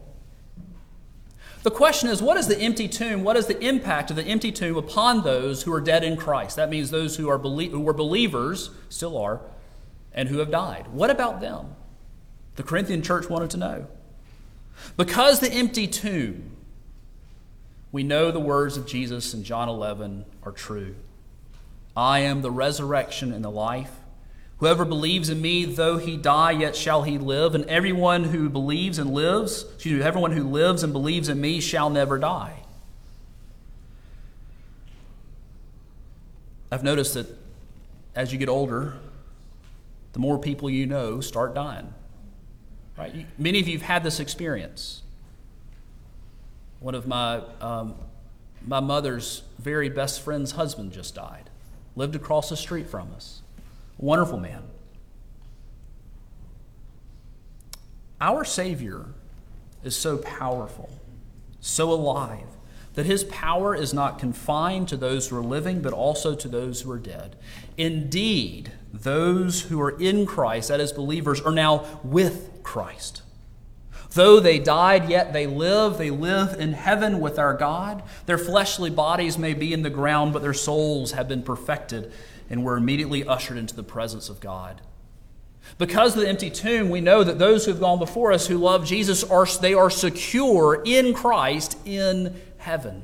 The 1.63 1.71
question 1.71 2.09
is 2.09 2.23
what 2.23 2.39
is 2.39 2.47
the 2.47 2.59
empty 2.59 2.89
tomb? 2.89 3.23
What 3.23 3.37
is 3.37 3.47
the 3.47 3.63
impact 3.63 4.11
of 4.11 4.17
the 4.17 4.25
empty 4.25 4.51
tomb 4.51 4.77
upon 4.77 5.23
those 5.23 5.63
who 5.63 5.73
are 5.75 5.81
dead 5.81 6.03
in 6.03 6.17
Christ? 6.17 6.57
That 6.57 6.71
means 6.71 6.91
those 6.91 7.17
who, 7.17 7.29
are 7.29 7.39
belie- 7.39 7.69
who 7.69 7.81
were 7.81 7.93
believers, 7.93 8.71
still 8.89 9.19
are, 9.19 9.41
and 10.15 10.31
who 10.31 10.39
have 10.39 10.51
died. 10.51 10.89
What 10.89 11.11
about 11.11 11.43
them? 11.43 11.77
The 12.57 12.63
Corinthian 12.63 13.03
church 13.03 13.29
wanted 13.29 13.51
to 13.51 13.57
know. 13.57 13.87
Because 14.97 15.41
the 15.41 15.53
empty 15.53 15.87
tomb, 15.87 16.57
we 17.93 18.03
know 18.03 18.31
the 18.31 18.41
words 18.41 18.77
of 18.77 18.87
Jesus 18.87 19.35
in 19.35 19.45
John 19.45 19.69
11 19.69 20.25
are 20.43 20.53
true. 20.53 20.95
I 21.97 22.21
am 22.21 22.43
the 22.43 22.51
resurrection 22.51 23.33
and 23.33 23.45
the 23.45 23.51
life. 23.51 23.93
Whoever 24.59 24.85
believes 24.85 25.29
in 25.29 25.41
me, 25.41 25.65
though 25.65 25.97
he 25.97 26.17
die, 26.17 26.53
yet 26.53 26.77
shall 26.77 27.03
he 27.03 27.19
live. 27.19 27.55
And 27.55 27.65
everyone 27.65 28.25
who 28.25 28.49
believes 28.49 28.99
and 28.99 29.13
lives, 29.13 29.65
excuse 29.75 29.99
me, 29.99 30.07
everyone 30.07 30.33
who 30.33 30.45
lives 30.45 30.83
and 30.83 30.93
believes 30.93 31.29
in 31.29 31.41
me 31.41 31.61
shall 31.61 31.91
never 31.91 32.19
die. 32.19 32.63
I've 36.71 36.85
noticed 36.85 37.15
that 37.15 37.27
as 38.15 38.33
you 38.33 38.39
get 38.39 38.49
older, 38.49 38.95
the 40.13 40.19
more 40.19 40.39
people 40.39 40.69
you 40.71 40.87
know 40.87 41.21
start 41.21 41.55
dying. 41.55 41.93
Right? 43.01 43.27
Many 43.39 43.61
of 43.61 43.67
you 43.67 43.79
have 43.79 43.87
had 43.87 44.05
this 44.05 44.21
experience. 44.21 45.01
One 46.81 46.95
of 46.95 47.07
my, 47.07 47.37
um, 47.63 47.95
my 48.67 48.81
mother's 48.81 49.43
very 49.59 49.89
best 49.89 50.21
friend's 50.21 50.53
husband 50.53 50.93
just 50.93 51.15
died 51.15 51.49
lived 51.97 52.15
across 52.15 52.51
the 52.51 52.57
street 52.59 52.89
from 52.89 53.11
us. 53.13 53.41
Wonderful 53.97 54.39
man. 54.39 54.65
Our 58.21 58.45
Savior 58.45 59.07
is 59.83 59.97
so 59.97 60.19
powerful, 60.19 60.91
so 61.61 61.91
alive, 61.91 62.49
that 62.95 63.07
his 63.07 63.25
power 63.25 63.75
is 63.75 63.95
not 63.95 64.19
confined 64.19 64.89
to 64.89 64.97
those 64.97 65.29
who 65.29 65.37
are 65.37 65.43
living, 65.43 65.81
but 65.81 65.93
also 65.93 66.35
to 66.35 66.49
those 66.49 66.83
who 66.83 66.91
are 66.91 66.99
dead. 66.99 67.37
Indeed, 67.77 68.73
those 68.93 69.63
who 69.63 69.81
are 69.81 69.99
in 70.01 70.27
Christ, 70.27 70.69
that 70.69 70.81
is, 70.81 70.93
believers, 70.93 71.41
are 71.41 71.53
now 71.53 72.01
with 72.03 72.63
Christ. 72.63 73.23
Though 74.13 74.41
they 74.41 74.59
died, 74.59 75.09
yet 75.09 75.33
they 75.33 75.47
live. 75.47 75.97
They 75.97 76.11
live 76.11 76.61
in 76.61 76.73
heaven 76.73 77.21
with 77.21 77.39
our 77.39 77.55
God. 77.55 78.03
Their 78.27 78.39
fleshly 78.39 78.91
bodies 78.91 79.39
may 79.39 79.55
be 79.55 79.73
in 79.73 79.83
the 79.83 79.91
ground, 79.91 80.33
but 80.33 80.43
their 80.43 80.53
souls 80.55 81.13
have 81.13 81.29
been 81.29 81.43
perfected 81.43 82.13
and 82.49 82.65
were 82.65 82.77
immediately 82.77 83.25
ushered 83.25 83.57
into 83.57 83.77
the 83.77 83.85
presence 83.85 84.29
of 84.29 84.41
God. 84.41 84.81
Because 85.79 86.17
of 86.17 86.23
the 86.23 86.29
empty 86.29 86.51
tomb, 86.51 86.91
we 86.91 87.01
know 87.01 87.23
that 87.23 87.39
those 87.39 87.65
who 87.65 87.71
have 87.71 87.81
gone 87.81 88.01
before 88.01 88.33
us 88.33 88.49
who 88.49 88.59
love 88.59 88.85
Jesus 88.85 89.23
are 89.23 89.47
they 89.61 89.75
are 89.75 89.91
secure 89.91 90.83
in 90.85 91.15
Christ 91.15 91.79
in 91.85 92.41
heaven. 92.61 93.03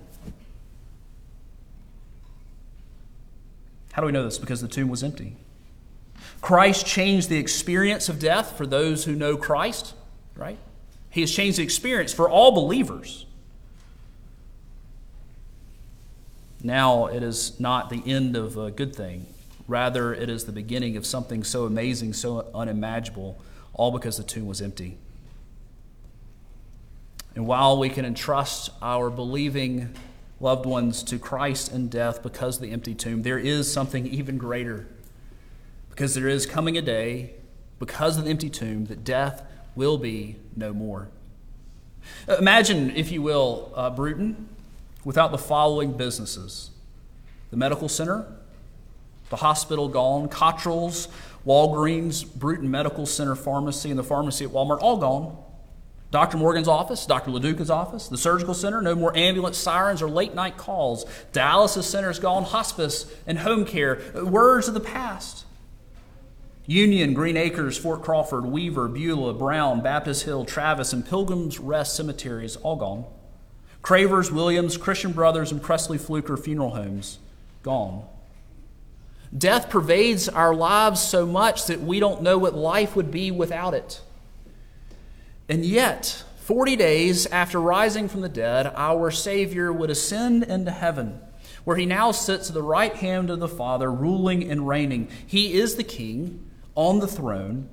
How 3.93 4.03
do 4.03 4.07
we 4.07 4.13
know 4.13 4.25
this? 4.25 4.39
Because 4.39 4.61
the 4.61 4.69
tomb 4.69 4.89
was 4.89 5.03
empty. 5.03 5.37
Christ 6.41 6.87
changed 6.87 7.29
the 7.29 7.39
experience 7.39 8.09
of 8.09 8.19
death 8.19 8.57
for 8.57 8.67
those 8.67 9.05
who 9.05 9.15
know 9.15 9.37
Christ, 9.37 9.95
right? 10.37 10.59
He 11.11 11.23
has 11.23 11.33
changed 11.33 11.59
the 11.59 11.63
experience 11.63 12.13
for 12.13 12.29
all 12.29 12.53
believers. 12.53 13.25
Now 16.63 17.07
it 17.07 17.23
is 17.23 17.59
not 17.59 17.91
the 17.91 18.03
end 18.07 18.37
of 18.37 18.59
a 18.59 18.71
good 18.71 18.95
thing. 18.95 19.27
Rather, 19.67 20.13
it 20.15 20.29
is 20.29 20.45
the 20.45 20.53
beginning 20.53 20.97
of 20.97 21.07
something 21.07 21.43
so 21.43 21.65
amazing, 21.65 22.13
so 22.13 22.47
unimaginable, 22.55 23.41
all 23.73 23.91
because 23.91 24.17
the 24.17 24.23
tomb 24.23 24.47
was 24.47 24.61
empty. 24.61 24.99
And 27.37 27.47
while 27.47 27.79
we 27.79 27.91
can 27.91 28.05
entrust 28.05 28.71
our 28.81 29.11
believing 29.11 29.95
loved 30.41 30.65
ones 30.67 31.03
to 31.05 31.19
Christ 31.19 31.71
in 31.71 31.89
death 31.89 32.23
because 32.23 32.57
of 32.57 32.63
the 32.63 32.73
empty 32.73 32.95
tomb, 32.95 33.23
there 33.23 33.39
is 33.39 33.71
something 33.71 34.07
even 34.07 34.39
greater. 34.39 34.87
Because 35.91 36.15
there 36.15 36.29
is 36.29 36.47
coming 36.47 36.79
a 36.79 36.83
day, 36.83 37.35
because 37.79 38.17
of 38.17 38.25
the 38.25 38.31
empty 38.31 38.49
tomb, 38.49 38.87
that 38.87 39.05
death 39.05 39.43
will 39.75 39.99
be 39.99 40.37
no 40.57 40.73
more. 40.73 41.09
Imagine, 42.39 42.91
if 42.97 43.13
you 43.13 43.21
will, 43.21 43.71
uh, 43.77 43.91
Brewton 43.91 44.49
without 45.05 45.31
the 45.31 45.39
following 45.39 45.93
businesses 45.93 46.71
the 47.51 47.57
medical 47.57 47.89
center, 47.89 48.27
the 49.31 49.37
hospital 49.37 49.89
gone, 49.89 50.29
Cottrell's, 50.29 51.07
Walgreens, 51.47 52.25
Brewton 52.35 52.71
Medical 52.71 53.07
Center 53.07 53.37
Pharmacy, 53.37 53.91
and 53.91 53.99
the 53.99 54.03
pharmacy 54.03 54.45
at 54.45 54.51
Walmart, 54.51 54.79
all 54.81 54.97
gone. 54.97 55.37
Dr. 56.11 56.39
Morgan's 56.39 56.69
office, 56.69 57.05
Dr. 57.05 57.31
LaDuca's 57.31 57.71
office, 57.71 58.09
the 58.09 58.17
surgical 58.17 58.55
center, 58.55 58.81
no 58.81 58.95
more 58.95 59.17
ambulance 59.17 59.59
sirens 59.59 60.01
or 60.01 60.09
late 60.09 60.35
night 60.35 60.57
calls. 60.57 61.05
Dialysis 61.33 61.83
centers 61.83 62.19
gone, 62.19 62.45
hospice 62.45 63.13
and 63.27 63.39
home 63.39 63.65
care, 63.65 64.01
words 64.15 64.69
of 64.69 64.75
the 64.75 64.81
past. 64.81 65.45
Union, 66.67 67.15
Green 67.15 67.37
Acres, 67.37 67.79
Fort 67.79 68.03
Crawford, 68.03 68.47
Weaver, 68.47 68.89
Beulah, 68.89 69.35
Brown, 69.35 69.81
Baptist 69.83 70.25
Hill, 70.25 70.45
Travis, 70.45 70.93
and 70.93 71.07
Pilgrim's 71.07 71.61
Rest 71.61 71.97
cemeteries 71.97 72.57
all 72.57 72.77
gone. 72.77 73.05
Cravers, 73.83 74.33
Williams, 74.33 74.77
Christian 74.77 75.13
Brothers, 75.13 75.53
and 75.53 75.63
Presley 75.63 75.99
Fluker 75.99 76.37
funeral 76.37 76.71
homes 76.71 77.19
gone. 77.63 78.05
Death 79.37 79.71
pervades 79.71 80.29
our 80.29 80.55
lives 80.55 81.01
so 81.01 81.25
much 81.25 81.67
that 81.67 81.81
we 81.81 82.01
don't 82.01 82.23
know 82.23 82.39
what 82.39 82.55
life 82.55 82.97
would 82.97 83.11
be 83.11 83.31
without 83.31 83.75
it. 83.75 84.01
And 85.49 85.65
yet, 85.65 86.25
40 86.39 86.77
days 86.77 87.27
after 87.27 87.61
rising 87.61 88.09
from 88.09 88.21
the 88.21 88.29
dead, 88.29 88.73
our 88.75 89.11
Savior 89.11 89.73
would 89.73 89.91
ascend 89.91 90.45
into 90.45 90.71
heaven, 90.71 91.21
where 91.65 91.77
he 91.77 91.87
now 91.87 92.11
sits 92.11 92.49
at 92.49 92.55
the 92.55 92.63
right 92.63 92.95
hand 92.95 93.31
of 93.31 93.39
the 93.39 93.49
Father, 93.49 93.91
ruling 93.91 94.51
and 94.51 94.67
reigning. 94.67 95.09
He 95.27 95.55
is 95.55 95.77
the 95.77 95.85
King 95.85 96.49
on 96.75 96.99
the 96.99 97.09
throne. 97.09 97.69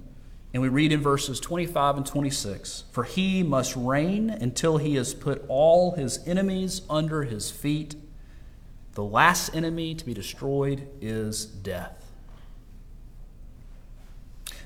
And 0.53 0.61
we 0.61 0.69
read 0.69 0.91
in 0.91 1.01
verses 1.01 1.39
25 1.39 1.97
and 1.97 2.05
26 2.05 2.83
For 2.91 3.03
he 3.03 3.41
must 3.41 3.75
reign 3.75 4.29
until 4.29 4.77
he 4.77 4.95
has 4.95 5.15
put 5.15 5.43
all 5.47 5.91
his 5.93 6.19
enemies 6.27 6.83
under 6.89 7.23
his 7.23 7.49
feet. 7.49 7.95
The 8.93 9.03
last 9.03 9.55
enemy 9.55 9.95
to 9.95 10.05
be 10.05 10.13
destroyed 10.13 10.87
is 11.01 11.45
death. 11.45 12.02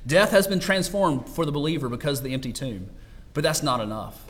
Death 0.07 0.31
has 0.31 0.47
been 0.47 0.61
transformed 0.61 1.27
for 1.27 1.45
the 1.45 1.51
believer 1.51 1.89
because 1.89 2.19
of 2.19 2.23
the 2.23 2.33
empty 2.33 2.53
tomb, 2.53 2.89
but 3.33 3.43
that's 3.43 3.61
not 3.61 3.81
enough. 3.81 4.25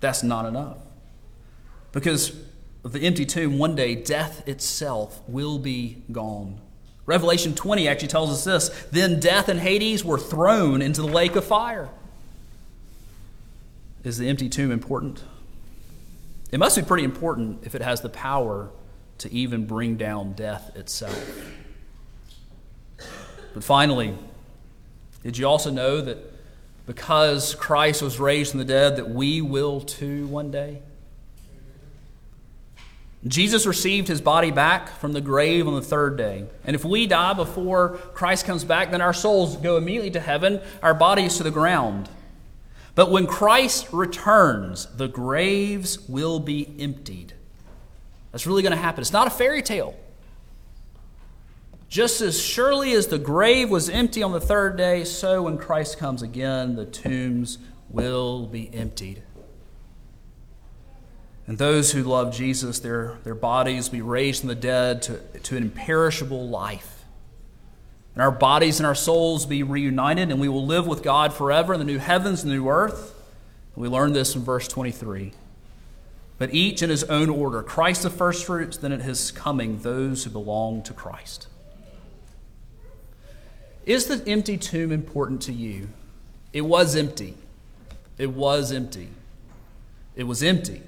That's 0.00 0.22
not 0.22 0.44
enough. 0.44 0.76
Because 1.90 2.38
of 2.84 2.92
the 2.92 3.00
empty 3.00 3.24
tomb, 3.24 3.58
one 3.58 3.74
day 3.74 3.94
death 3.94 4.46
itself 4.46 5.22
will 5.26 5.58
be 5.58 6.02
gone. 6.12 6.60
Revelation 7.06 7.54
20 7.54 7.88
actually 7.88 8.08
tells 8.08 8.30
us 8.30 8.44
this 8.44 8.68
Then 8.90 9.18
death 9.18 9.48
and 9.48 9.58
Hades 9.58 10.04
were 10.04 10.18
thrown 10.18 10.82
into 10.82 11.00
the 11.00 11.08
lake 11.08 11.34
of 11.34 11.44
fire. 11.44 11.88
Is 14.04 14.18
the 14.18 14.28
empty 14.28 14.50
tomb 14.50 14.70
important? 14.70 15.24
It 16.52 16.58
must 16.58 16.76
be 16.76 16.82
pretty 16.82 17.04
important 17.04 17.64
if 17.64 17.74
it 17.74 17.80
has 17.80 18.02
the 18.02 18.08
power 18.10 18.70
to 19.18 19.32
even 19.32 19.66
bring 19.66 19.96
down 19.96 20.34
death 20.34 20.76
itself. 20.76 21.18
But 23.54 23.64
finally, 23.64 24.14
did 25.22 25.38
you 25.38 25.46
also 25.46 25.70
know 25.70 26.00
that 26.00 26.18
because 26.86 27.54
Christ 27.54 28.02
was 28.02 28.18
raised 28.18 28.52
from 28.52 28.58
the 28.58 28.64
dead, 28.64 28.96
that 28.96 29.10
we 29.10 29.40
will 29.40 29.80
too 29.80 30.26
one 30.26 30.50
day? 30.50 30.82
Jesus 33.26 33.66
received 33.66 34.06
his 34.06 34.20
body 34.20 34.50
back 34.50 34.88
from 35.00 35.12
the 35.12 35.20
grave 35.20 35.66
on 35.66 35.74
the 35.74 35.82
third 35.82 36.16
day. 36.16 36.44
And 36.64 36.76
if 36.76 36.84
we 36.84 37.06
die 37.06 37.32
before 37.32 37.98
Christ 38.14 38.46
comes 38.46 38.64
back, 38.64 38.92
then 38.92 39.00
our 39.00 39.12
souls 39.12 39.56
go 39.56 39.76
immediately 39.76 40.12
to 40.12 40.20
heaven, 40.20 40.60
our 40.82 40.94
bodies 40.94 41.36
to 41.38 41.42
the 41.42 41.50
ground. 41.50 42.08
But 42.94 43.10
when 43.10 43.26
Christ 43.26 43.88
returns, 43.92 44.86
the 44.96 45.08
graves 45.08 46.08
will 46.08 46.38
be 46.38 46.74
emptied. 46.78 47.32
That's 48.32 48.46
really 48.46 48.62
going 48.62 48.72
to 48.72 48.78
happen. 48.78 49.00
It's 49.00 49.12
not 49.12 49.26
a 49.26 49.30
fairy 49.30 49.62
tale. 49.62 49.96
Just 51.88 52.20
as 52.20 52.40
surely 52.40 52.92
as 52.92 53.06
the 53.06 53.18
grave 53.18 53.70
was 53.70 53.88
empty 53.88 54.22
on 54.22 54.32
the 54.32 54.40
third 54.40 54.76
day, 54.76 55.04
so 55.04 55.42
when 55.42 55.56
Christ 55.56 55.98
comes 55.98 56.22
again, 56.22 56.76
the 56.76 56.84
tombs 56.84 57.58
will 57.88 58.46
be 58.46 58.72
emptied. 58.74 59.22
And 61.46 61.56
those 61.56 61.92
who 61.92 62.02
love 62.02 62.34
Jesus, 62.34 62.78
their, 62.80 63.16
their 63.24 63.34
bodies 63.34 63.88
will 63.88 63.98
be 63.98 64.02
raised 64.02 64.40
from 64.40 64.50
the 64.50 64.54
dead 64.54 65.00
to, 65.02 65.18
to 65.44 65.56
an 65.56 65.62
imperishable 65.62 66.46
life. 66.46 67.04
And 68.14 68.22
our 68.22 68.30
bodies 68.30 68.80
and 68.80 68.86
our 68.86 68.94
souls 68.94 69.46
be 69.46 69.62
reunited, 69.62 70.30
and 70.30 70.40
we 70.40 70.48
will 70.48 70.66
live 70.66 70.86
with 70.86 71.02
God 71.02 71.32
forever 71.32 71.72
in 71.72 71.78
the 71.78 71.86
new 71.86 71.98
heavens 71.98 72.42
and 72.42 72.52
new 72.52 72.68
earth. 72.68 73.14
We 73.76 73.88
learn 73.88 74.12
this 74.12 74.34
in 74.34 74.42
verse 74.42 74.68
23. 74.68 75.32
But 76.36 76.52
each 76.52 76.82
in 76.82 76.90
his 76.90 77.04
own 77.04 77.30
order 77.30 77.62
Christ 77.62 78.02
the 78.02 78.10
firstfruits, 78.10 78.76
then 78.76 78.92
at 78.92 79.02
his 79.02 79.30
coming, 79.30 79.80
those 79.80 80.24
who 80.24 80.30
belong 80.30 80.82
to 80.82 80.92
Christ. 80.92 81.47
Is 83.88 84.04
the 84.04 84.22
empty 84.28 84.58
tomb 84.58 84.92
important 84.92 85.40
to 85.42 85.52
you? 85.52 85.88
It 86.52 86.60
was 86.60 86.94
empty. 86.94 87.34
It 88.18 88.32
was 88.32 88.70
empty. 88.70 89.08
It 90.14 90.24
was 90.24 90.42
empty. 90.42 90.82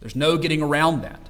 There's 0.00 0.16
no 0.16 0.36
getting 0.36 0.60
around 0.60 1.02
that. 1.02 1.20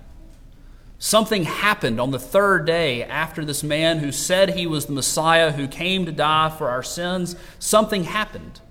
Something 0.99 1.45
happened 1.45 2.01
on 2.01 2.13
the 2.13 2.19
third 2.19 2.65
day 2.65 3.05
after 3.05 3.45
this 3.45 3.63
man 3.63 3.99
who 3.99 4.11
said 4.11 4.55
he 4.55 4.67
was 4.67 4.87
the 4.87 4.95
Messiah 4.95 5.53
who 5.53 5.69
came 5.69 6.07
to 6.07 6.13
die 6.13 6.49
for 6.49 6.71
our 6.71 6.83
sins. 6.83 7.37
Something 7.59 8.05
happened 8.05 8.63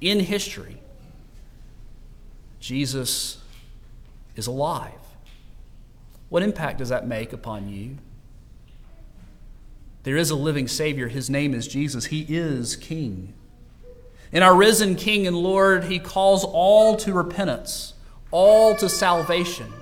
in 0.00 0.20
history. 0.20 0.78
Jesus 2.60 3.42
is 4.36 4.46
alive. 4.46 4.94
What 6.30 6.42
impact 6.42 6.78
does 6.78 6.88
that 6.88 7.06
make 7.06 7.34
upon 7.34 7.68
you? 7.68 7.98
There 10.02 10.16
is 10.16 10.30
a 10.30 10.36
living 10.36 10.68
Savior. 10.68 11.08
His 11.08 11.28
name 11.28 11.54
is 11.54 11.68
Jesus. 11.68 12.06
He 12.06 12.26
is 12.28 12.76
King. 12.76 13.34
In 14.32 14.42
our 14.42 14.56
risen 14.56 14.96
King 14.96 15.26
and 15.26 15.36
Lord, 15.36 15.84
He 15.84 15.98
calls 15.98 16.44
all 16.44 16.96
to 16.98 17.12
repentance 17.12 17.94
all 18.30 18.74
to 18.76 18.88
salvation. 18.88 19.72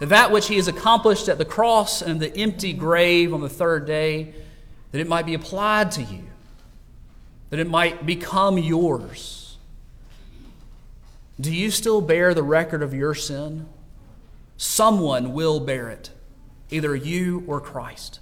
That 0.00 0.30
which 0.30 0.48
he 0.48 0.56
has 0.56 0.68
accomplished 0.68 1.28
at 1.28 1.38
the 1.38 1.44
cross 1.44 2.02
and 2.02 2.20
the 2.20 2.36
empty 2.36 2.72
grave 2.72 3.32
on 3.32 3.40
the 3.40 3.48
third 3.48 3.86
day, 3.86 4.34
that 4.92 5.00
it 5.00 5.08
might 5.08 5.26
be 5.26 5.34
applied 5.34 5.92
to 5.92 6.02
you, 6.02 6.24
that 7.50 7.58
it 7.58 7.68
might 7.68 8.04
become 8.04 8.58
yours. 8.58 9.56
Do 11.40 11.52
you 11.52 11.70
still 11.70 12.00
bear 12.00 12.34
the 12.34 12.42
record 12.42 12.82
of 12.82 12.94
your 12.94 13.14
sin? 13.14 13.66
Someone 14.56 15.32
will 15.32 15.58
bear 15.58 15.88
it, 15.90 16.10
either 16.70 16.94
you 16.94 17.44
or 17.46 17.60
Christ. 17.60 18.20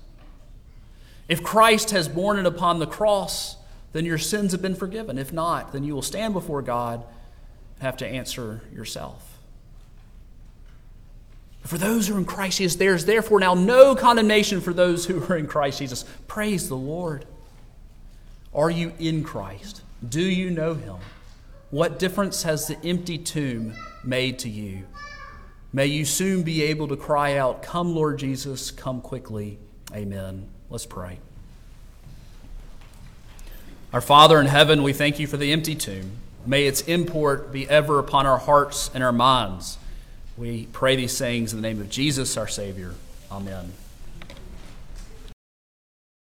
If 1.32 1.42
Christ 1.42 1.92
has 1.92 2.08
borne 2.08 2.38
it 2.38 2.44
upon 2.44 2.78
the 2.78 2.86
cross, 2.86 3.56
then 3.94 4.04
your 4.04 4.18
sins 4.18 4.52
have 4.52 4.60
been 4.60 4.74
forgiven. 4.74 5.16
If 5.16 5.32
not, 5.32 5.72
then 5.72 5.82
you 5.82 5.94
will 5.94 6.02
stand 6.02 6.34
before 6.34 6.60
God 6.60 7.06
and 7.76 7.82
have 7.82 7.96
to 7.96 8.06
answer 8.06 8.60
yourself. 8.70 9.38
For 11.62 11.78
those 11.78 12.06
who 12.06 12.16
are 12.16 12.18
in 12.18 12.26
Christ 12.26 12.58
Jesus, 12.58 12.76
there 12.76 12.94
is 12.94 13.06
therefore 13.06 13.40
now 13.40 13.54
no 13.54 13.96
condemnation 13.96 14.60
for 14.60 14.74
those 14.74 15.06
who 15.06 15.22
are 15.24 15.38
in 15.38 15.46
Christ 15.46 15.78
Jesus. 15.78 16.04
Praise 16.26 16.68
the 16.68 16.76
Lord. 16.76 17.24
Are 18.52 18.70
you 18.70 18.92
in 18.98 19.24
Christ? 19.24 19.80
Do 20.06 20.20
you 20.20 20.50
know 20.50 20.74
him? 20.74 20.96
What 21.70 21.98
difference 21.98 22.42
has 22.42 22.66
the 22.66 22.78
empty 22.84 23.16
tomb 23.16 23.72
made 24.04 24.38
to 24.40 24.50
you? 24.50 24.84
May 25.72 25.86
you 25.86 26.04
soon 26.04 26.42
be 26.42 26.64
able 26.64 26.88
to 26.88 26.96
cry 26.98 27.38
out, 27.38 27.62
Come, 27.62 27.94
Lord 27.94 28.18
Jesus, 28.18 28.70
come 28.70 29.00
quickly. 29.00 29.58
Amen. 29.94 30.50
Let's 30.72 30.86
pray. 30.86 31.18
Our 33.92 34.00
Father 34.00 34.40
in 34.40 34.46
heaven, 34.46 34.82
we 34.82 34.94
thank 34.94 35.18
you 35.18 35.26
for 35.26 35.36
the 35.36 35.52
empty 35.52 35.74
tomb. 35.74 36.12
May 36.46 36.66
its 36.66 36.80
import 36.80 37.52
be 37.52 37.68
ever 37.68 37.98
upon 37.98 38.24
our 38.24 38.38
hearts 38.38 38.90
and 38.94 39.04
our 39.04 39.12
minds. 39.12 39.76
We 40.38 40.68
pray 40.72 40.96
these 40.96 41.18
things 41.18 41.52
in 41.52 41.60
the 41.60 41.68
name 41.68 41.78
of 41.78 41.90
Jesus, 41.90 42.38
our 42.38 42.48
Savior. 42.48 42.94
Amen. 43.30 43.74